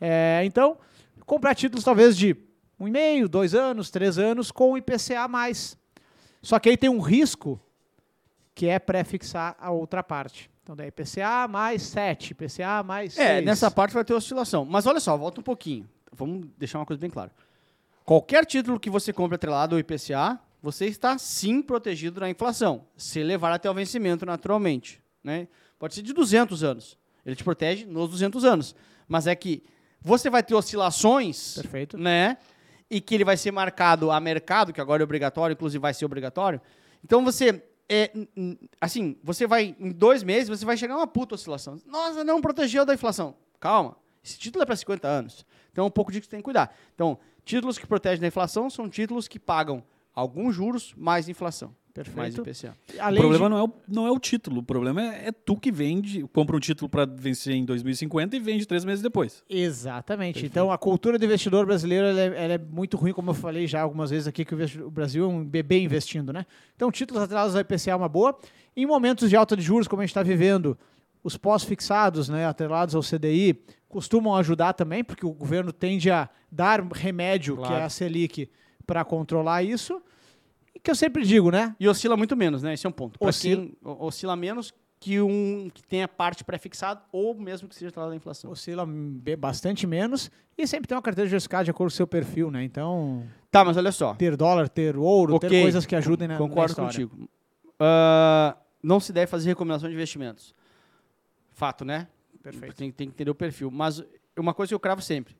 É, 0.00 0.42
então, 0.44 0.76
comprar 1.24 1.54
títulos 1.54 1.84
talvez 1.84 2.16
de 2.16 2.36
um 2.78 2.88
e 2.88 2.90
meio, 2.90 3.28
dois 3.28 3.54
anos, 3.54 3.90
três 3.90 4.18
anos 4.18 4.50
com 4.50 4.76
IPCA 4.76 5.26
mais. 5.28 5.78
Só 6.42 6.58
que 6.58 6.68
aí 6.68 6.76
tem 6.76 6.90
um 6.90 7.00
risco 7.00 7.60
que 8.54 8.68
é 8.68 8.78
pré-fixar 8.78 9.56
a 9.58 9.70
outra 9.70 10.02
parte. 10.02 10.50
Então, 10.62 10.76
daí 10.76 10.88
IPCA 10.88 11.48
mais 11.48 11.82
7, 11.82 12.32
IPCA 12.32 12.82
mais 12.84 13.14
6. 13.14 13.26
É, 13.26 13.40
nessa 13.40 13.70
parte 13.70 13.94
vai 13.94 14.04
ter 14.04 14.14
oscilação. 14.14 14.64
Mas 14.64 14.86
olha 14.86 15.00
só, 15.00 15.16
volta 15.16 15.40
um 15.40 15.44
pouquinho. 15.44 15.88
Vamos 16.12 16.46
deixar 16.58 16.78
uma 16.78 16.86
coisa 16.86 17.00
bem 17.00 17.10
clara. 17.10 17.32
Qualquer 18.04 18.44
título 18.44 18.78
que 18.78 18.90
você 18.90 19.12
compre 19.12 19.36
atrelado 19.36 19.74
ao 19.74 19.78
IPCA, 19.78 20.38
você 20.62 20.86
está 20.86 21.18
sim 21.18 21.60
protegido 21.60 22.20
da 22.20 22.30
inflação, 22.30 22.86
se 22.96 23.22
levar 23.22 23.52
até 23.52 23.68
o 23.68 23.74
vencimento 23.74 24.24
naturalmente. 24.24 25.02
Né? 25.22 25.48
Pode 25.78 25.94
ser 25.94 26.02
de 26.02 26.12
200 26.12 26.62
anos. 26.62 26.96
Ele 27.26 27.34
te 27.34 27.42
protege 27.42 27.84
nos 27.84 28.10
200 28.10 28.44
anos. 28.44 28.74
Mas 29.08 29.26
é 29.26 29.34
que 29.34 29.62
você 30.00 30.30
vai 30.30 30.42
ter 30.42 30.54
oscilações, 30.54 31.54
Perfeito. 31.54 31.98
né? 31.98 32.36
E 32.88 33.00
que 33.00 33.14
ele 33.14 33.24
vai 33.24 33.36
ser 33.36 33.50
marcado 33.50 34.10
a 34.10 34.20
mercado, 34.20 34.72
que 34.72 34.80
agora 34.80 35.02
é 35.02 35.04
obrigatório, 35.04 35.54
inclusive 35.54 35.80
vai 35.80 35.94
ser 35.94 36.04
obrigatório. 36.04 36.60
Então 37.02 37.24
você 37.24 37.62
é, 37.88 38.10
assim, 38.80 39.16
você 39.22 39.46
vai 39.46 39.74
em 39.78 39.90
dois 39.90 40.22
meses 40.22 40.48
você 40.48 40.64
vai 40.64 40.76
chegar 40.76 40.94
a 40.94 40.98
uma 40.98 41.06
puta 41.06 41.34
oscilação. 41.34 41.78
Nossa, 41.86 42.22
não 42.22 42.40
protegeu 42.40 42.84
da 42.84 42.94
inflação. 42.94 43.34
Calma, 43.58 43.96
esse 44.24 44.38
título 44.38 44.62
é 44.62 44.66
para 44.66 44.76
50 44.76 45.08
anos. 45.08 45.44
Então 45.70 45.84
é 45.84 45.88
um 45.88 45.90
pouco 45.90 46.12
disso 46.12 46.22
que 46.22 46.26
você 46.26 46.30
tem 46.30 46.40
que 46.40 46.44
cuidar. 46.44 46.74
Então, 46.94 47.18
títulos 47.44 47.78
que 47.78 47.86
protegem 47.86 48.20
da 48.20 48.26
inflação 48.26 48.68
são 48.70 48.88
títulos 48.88 49.26
que 49.26 49.38
pagam 49.38 49.82
alguns 50.14 50.54
juros 50.54 50.94
mais 50.96 51.28
inflação, 51.28 51.74
mais 52.14 52.34
Perfeito. 52.34 52.40
IPCA. 52.40 52.76
O 53.10 53.14
problema 53.16 53.44
de- 53.46 53.50
não, 53.50 53.58
é 53.58 53.62
o, 53.62 53.72
não 53.88 54.06
é 54.06 54.10
o 54.10 54.18
título, 54.18 54.60
o 54.60 54.62
problema 54.62 55.02
é, 55.02 55.28
é 55.28 55.32
tu 55.32 55.56
que 55.56 55.70
vende, 55.70 56.22
compra 56.32 56.56
um 56.56 56.60
título 56.60 56.88
para 56.88 57.04
vencer 57.06 57.54
em 57.54 57.64
2050 57.64 58.36
e 58.36 58.40
vende 58.40 58.66
três 58.66 58.84
meses 58.84 59.02
depois. 59.02 59.42
Exatamente. 59.48 60.44
Então, 60.46 60.70
a 60.72 60.78
cultura 60.78 61.18
do 61.18 61.24
investidor 61.24 61.66
brasileiro 61.66 62.06
ela 62.06 62.20
é, 62.20 62.44
ela 62.44 62.54
é 62.54 62.58
muito 62.58 62.96
ruim, 62.96 63.12
como 63.12 63.30
eu 63.30 63.34
falei 63.34 63.66
já 63.66 63.82
algumas 63.82 64.10
vezes 64.10 64.26
aqui, 64.26 64.44
que 64.44 64.54
o, 64.54 64.90
Brasil 64.90 65.24
é 65.24 65.28
um 65.28 65.44
bebê 65.44 65.80
investindo, 65.80 66.32
né? 66.32 66.46
Então, 66.76 66.90
títulos 66.90 67.22
atrelados 67.22 67.54
ao 67.54 67.60
IPCA 67.60 67.90
é 67.90 67.96
uma 67.96 68.08
boa. 68.08 68.38
Em 68.76 68.86
momentos 68.86 69.28
de 69.28 69.36
alta 69.36 69.56
de 69.56 69.62
juros, 69.62 69.86
como 69.86 70.00
a 70.00 70.04
gente 70.04 70.10
está 70.10 70.22
vivendo, 70.22 70.78
os 71.22 71.36
pós-fixados, 71.36 72.28
né, 72.28 72.46
atrelados 72.46 72.94
ao 72.94 73.02
CDI, 73.02 73.62
costumam 73.88 74.34
ajudar 74.36 74.72
também, 74.72 75.04
porque 75.04 75.26
o 75.26 75.32
governo 75.32 75.72
tende 75.72 76.10
a 76.10 76.28
dar 76.50 76.82
remédio, 76.92 77.56
que 77.56 77.62
Claro. 77.62 77.82
é 77.82 77.84
a 77.84 77.88
Selic, 77.90 78.48
para 78.86 79.04
controlar 79.04 79.62
isso. 79.62 80.02
E 80.74 80.80
que 80.80 80.90
eu 80.90 80.94
sempre 80.94 81.24
digo, 81.24 81.50
né? 81.50 81.74
E 81.78 81.88
oscila 81.88 82.16
muito 82.16 82.36
menos, 82.36 82.62
né? 82.62 82.74
Esse 82.74 82.86
é 82.86 82.88
um 82.88 82.92
ponto. 82.92 83.18
Pra 83.18 83.28
Oscila- 83.28 83.62
quem 83.62 83.76
oscila 83.82 84.34
menos, 84.36 84.72
que 84.98 85.20
um 85.20 85.68
que 85.74 85.82
tenha 85.82 86.06
parte 86.06 86.44
pré-fixada 86.44 87.02
ou 87.10 87.34
mesmo 87.34 87.68
que 87.68 87.74
seja 87.74 87.88
atrelado 87.88 88.10
da 88.12 88.16
inflação. 88.16 88.50
Oscila 88.50 88.86
bastante 89.38 89.86
menos 89.86 90.30
e 90.56 90.66
sempre 90.66 90.86
tem 90.86 90.96
uma 90.96 91.02
carteira 91.02 91.26
diversificada 91.26 91.64
de 91.64 91.70
acordo 91.70 91.90
com 91.90 91.94
o 91.94 91.96
seu 91.96 92.06
perfil, 92.06 92.50
né? 92.50 92.62
Então, 92.62 93.24
Tá, 93.50 93.64
mas 93.64 93.76
olha 93.76 93.90
só. 93.92 94.14
ter 94.14 94.36
dólar, 94.36 94.68
ter 94.68 94.96
ouro, 94.96 95.38
ter 95.40 95.46
Ok, 95.48 95.62
coisas 95.62 95.84
que 95.84 95.96
ajudem 95.96 96.28
na, 96.28 96.34
na 96.34 96.38
Concordo 96.38 96.70
história. 96.70 96.90
contigo. 96.90 97.28
Ah, 97.80 98.56
não 98.82 99.00
se 99.00 99.12
deve 99.12 99.26
fazer 99.26 99.48
recomendação 99.48 99.88
de 99.88 99.94
investimentos. 99.94 100.54
Fato, 101.50 101.84
né? 101.84 102.06
Perfeito. 102.42 102.74
Tem, 102.76 102.90
tem 102.90 103.08
que 103.08 103.14
entender 103.14 103.30
o 103.30 103.34
perfil. 103.34 103.70
Mas 103.70 104.02
uma 104.38 104.54
coisa 104.54 104.70
que 104.70 104.74
eu 104.74 104.80
cravo 104.80 105.02
sempre. 105.02 105.36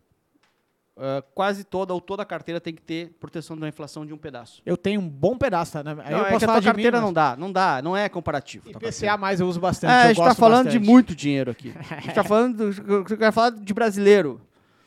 Ah, 1.05 1.21
quase 1.35 1.65
toda 1.65 1.93
ou 1.93 2.01
toda 2.01 2.23
a 2.23 2.25
carteira 2.25 2.61
tem 2.61 2.73
que 2.73 2.81
ter 2.81 3.11
proteção 3.19 3.57
da 3.59 3.67
inflação 3.67 4.07
de 4.07 4.15
um 4.15 4.17
pedaço. 4.17 4.63
Eu 4.65 4.77
tenho 4.77 5.01
um 5.01 5.09
bom 5.09 5.37
pedaço, 5.37 5.73
tá? 5.73 5.83
Né? 5.83 5.97
Aí 6.05 6.13
não, 6.13 6.19
eu 6.21 6.27
é 6.27 6.29
posso 6.31 6.39
que 6.39 6.45
a 6.45 6.47
falar 6.47 6.53
tua 6.53 6.61
de 6.61 6.67
carteira 6.67 6.99
mim, 6.99 7.05
não 7.07 7.13
dá, 7.13 7.37
não 7.37 7.51
dá, 7.53 7.83
não 7.83 7.97
é 7.97 8.09
comparativo. 8.09 8.71
IPCA 8.71 9.17
mais 9.17 9.41
eu 9.41 9.49
uso 9.49 9.59
bastante. 9.59 9.91
É, 9.91 9.95
a 9.95 10.03
eu 10.05 10.09
gente 10.11 10.17
tá 10.19 10.25
gosto 10.27 10.39
falando 10.39 10.65
bastante. 10.67 10.81
de 10.81 10.89
muito 10.89 11.13
dinheiro 11.17 11.51
aqui. 11.51 11.75
A 11.91 12.01
gente 12.01 12.15
tá 12.15 12.23
falando, 12.23 12.73
do, 12.73 13.05
quero 13.05 13.33
falar 13.33 13.51
de 13.51 13.75
brasileiro. 13.75 14.41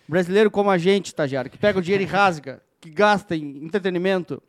Brasileiro 0.08 0.50
como 0.50 0.70
a 0.70 0.78
gente, 0.78 1.08
estagiário, 1.08 1.52
que 1.52 1.58
pega 1.58 1.80
o 1.80 1.82
dinheiro 1.82 2.04
e 2.04 2.08
rasga, 2.08 2.62
que 2.80 2.90
gasta 2.90 3.36
em 3.36 3.66
entretenimento, 3.66 4.42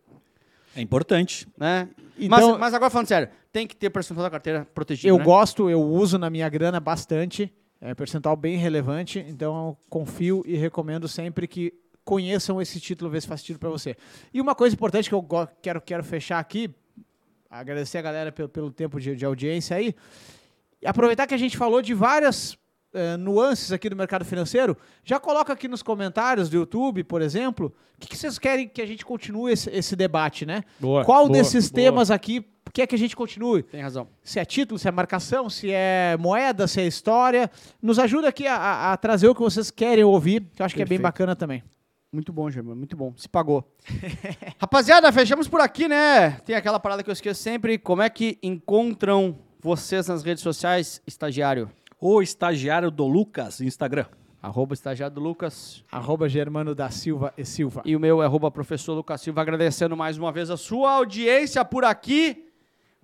É 0.77 0.81
importante. 0.81 1.49
né? 1.59 1.89
Então- 2.17 2.51
mas, 2.53 2.59
mas 2.61 2.75
agora 2.75 2.91
falando 2.91 3.09
sério, 3.09 3.29
tem 3.53 3.67
que 3.67 3.75
ter 3.75 3.91
percentual 3.91 4.23
da 4.25 4.31
carteira 4.31 4.67
protegida, 4.73 5.09
Eu 5.09 5.19
né? 5.19 5.25
gosto, 5.25 5.69
eu 5.69 5.83
uso 5.83 6.17
na 6.17 6.31
minha 6.31 6.49
grana 6.49 6.79
bastante. 6.79 7.53
É 7.81 7.95
percentual 7.95 8.37
bem 8.37 8.57
relevante, 8.57 9.19
então 9.29 9.69
eu 9.69 9.79
confio 9.89 10.43
e 10.47 10.57
recomendo 10.57 11.07
sempre 11.07 11.47
que 11.47 11.75
conheçam 12.05 12.63
esse 12.63 12.81
título, 12.81 13.11
ver 13.11 13.21
se 13.21 13.29
faz 13.29 13.41
sentido 13.41 13.59
para 13.59 13.69
você. 13.69 13.97
E 14.33 14.41
uma 14.41 14.55
coisa 14.55 14.75
importante 14.75 15.09
que 15.09 15.15
eu 15.15 15.27
quero, 15.61 15.81
quero 15.81 16.05
fechar 16.05 16.39
aqui, 16.39 16.71
agradecer 17.51 17.99
a 17.99 18.03
galera 18.03 18.33
pelo, 18.33 18.49
pelo 18.49 18.71
tempo 18.71 19.01
de, 19.01 19.15
de 19.15 19.25
audiência 19.25 19.77
aí, 19.77 19.95
e 20.81 20.87
aproveitar 20.87 21.27
que 21.27 21.35
a 21.35 21.39
gente 21.39 21.57
falou 21.57 21.83
de 21.83 21.93
várias 21.93 22.57
eh, 22.95 23.17
nuances 23.17 23.73
aqui 23.73 23.91
do 23.91 23.97
mercado 23.97 24.25
financeiro, 24.25 24.77
já 25.05 25.21
coloca 25.21 25.53
aqui 25.53 25.69
nos 25.69 25.83
comentários 25.83 26.49
do 26.49 26.57
YouTube, 26.57 27.05
por 27.05 27.21
exemplo, 27.21 27.75
o 27.95 28.01
que, 28.01 28.09
que 28.09 28.17
vocês 28.17 28.39
querem 28.39 28.69
que 28.69 28.81
a 28.81 28.87
gente 28.87 29.05
continue 29.05 29.53
esse, 29.53 29.69
esse 29.71 29.95
debate, 29.95 30.47
né? 30.47 30.63
Boa, 30.81 31.05
Qual 31.05 31.27
boa, 31.27 31.37
desses 31.37 31.71
boa. 31.71 31.83
temas 31.83 32.11
aqui 32.11 32.47
quer 32.77 32.87
que 32.87 32.95
a 32.95 32.99
gente 32.99 33.17
continue? 33.17 33.63
Tem 33.63 33.81
razão. 33.81 34.07
se 34.23 34.39
é 34.39 34.45
título, 34.45 34.79
se 34.79 34.87
é 34.87 34.91
marcação, 34.91 35.49
se 35.49 35.71
é 35.73 36.17
moeda, 36.19 36.67
se 36.69 36.81
é 36.81 36.87
história. 36.87 37.51
Nos 37.81 37.99
ajuda 37.99 38.29
aqui 38.29 38.47
a, 38.47 38.57
a- 38.57 38.93
a 38.93 38.97
trazer 38.97 39.29
o 39.29 39.35
que 39.35 39.41
vocês 39.41 39.71
querem 39.71 40.05
ouvir, 40.05 40.43
que 40.55 40.61
eu 40.63 40.67
acho 40.67 40.75
que 40.75 40.83
é 40.83 40.85
bem 40.85 40.99
Perfeito. 40.99 41.03
bacana 41.03 41.35
também. 41.35 41.63
Muito 42.13 42.33
bom, 42.33 42.51
Germano, 42.51 42.77
muito 42.77 42.97
bom. 42.97 43.13
Se 43.17 43.29
pagou. 43.29 43.69
Rapaziada, 44.61 45.11
fechamos 45.13 45.49
por 45.49 45.61
aqui, 45.61 45.89
né? 45.89 46.31
Tem 46.45 46.55
aquela 46.55 46.79
parada 46.79 47.03
que 47.03 47.11
eu 47.11 47.13
esqueço 47.13 47.43
sempre. 47.43 47.79
Como 47.79 48.03
é 48.03 48.09
que 48.09 48.39
encontram 48.43 49.37
vocês 49.61 50.07
nas 50.09 50.23
redes 50.23 50.43
sociais, 50.43 51.03
estagiário? 51.07 51.71
O 52.01 52.23
estagiário 52.23 52.91
do 52.91 53.07
Lucas, 53.07 53.61
Instagram. 53.61 54.07
Arroba 54.43 54.75
estagiário 54.75 55.15
do 55.15 55.21
Lucas. 55.21 55.83
Arroba 55.91 56.29
Germano 56.29 56.75
da 56.75 56.89
Silva 56.91 57.35
e 57.37 57.45
Silva. 57.45 57.83
E 57.85 57.97
o 57.97 58.01
meu 58.01 58.23
é 58.23 58.27
arroba 58.27 58.51
professor 58.51 58.95
Lucas 58.95 59.21
Silva, 59.21 59.41
agradecendo 59.43 59.97
mais 59.97 60.17
uma 60.17 60.31
vez 60.31 60.51
a 60.51 60.57
sua 60.57 60.93
audiência 60.93 61.65
por 61.65 61.85
aqui. 61.85 62.46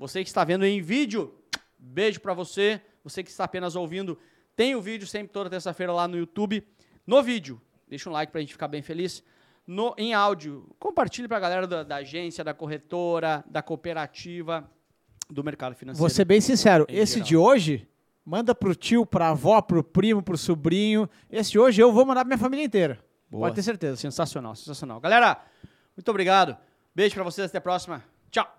Você 0.03 0.25
que 0.25 0.29
está 0.29 0.43
vendo 0.43 0.65
em 0.65 0.83
vídeo, 0.83 1.33
beijo 1.79 2.19
pra 2.21 2.35
você. 2.35 2.81
Você 3.05 3.23
que 3.23 3.31
está 3.31 3.45
apenas 3.45 3.77
ouvindo, 3.77 4.19
tem 4.57 4.75
o 4.75 4.83
vídeo 4.83 5.07
sempre 5.07 5.29
toda 5.33 5.49
terça-feira 5.49 5.93
lá 5.93 6.09
no 6.09 6.17
YouTube. 6.17 6.67
No 7.07 7.23
vídeo, 7.23 7.62
deixa 7.87 8.11
um 8.11 8.12
like 8.12 8.33
pra 8.33 8.41
gente 8.41 8.53
ficar 8.53 8.67
bem 8.67 8.83
feliz. 8.83 9.23
No, 9.65 9.95
em 9.97 10.12
áudio, 10.12 10.69
compartilhe 10.77 11.29
pra 11.29 11.38
galera 11.38 11.69
da, 11.69 11.85
da 11.85 11.97
agência, 11.97 12.43
da 12.43 12.53
corretora, 12.53 13.45
da 13.47 13.62
cooperativa, 13.62 14.69
do 15.31 15.45
mercado 15.45 15.77
financeiro. 15.77 16.01
Vou 16.01 16.11
ser 16.11 16.25
bem 16.25 16.41
sincero, 16.41 16.85
esse 16.88 17.15
geral. 17.15 17.29
de 17.29 17.37
hoje, 17.37 17.88
manda 18.25 18.57
pro 18.57 18.75
tio, 18.75 19.07
pra 19.07 19.29
avó, 19.29 19.62
pro 19.62 19.85
primo, 19.85 20.21
pro 20.21 20.37
sobrinho. 20.37 21.09
Esse 21.31 21.53
de 21.53 21.61
hoje 21.61 21.81
eu 21.81 21.93
vou 21.93 22.05
mandar 22.05 22.23
pra 22.23 22.29
minha 22.29 22.38
família 22.38 22.65
inteira. 22.65 22.99
Boa. 23.31 23.47
Pode 23.47 23.55
ter 23.55 23.62
certeza. 23.62 23.95
Sensacional, 23.95 24.57
sensacional. 24.57 24.99
Galera, 24.99 25.41
muito 25.97 26.09
obrigado. 26.09 26.57
Beijo 26.93 27.15
pra 27.15 27.23
vocês, 27.23 27.49
até 27.49 27.59
a 27.59 27.61
próxima. 27.61 28.03
Tchau. 28.33 28.53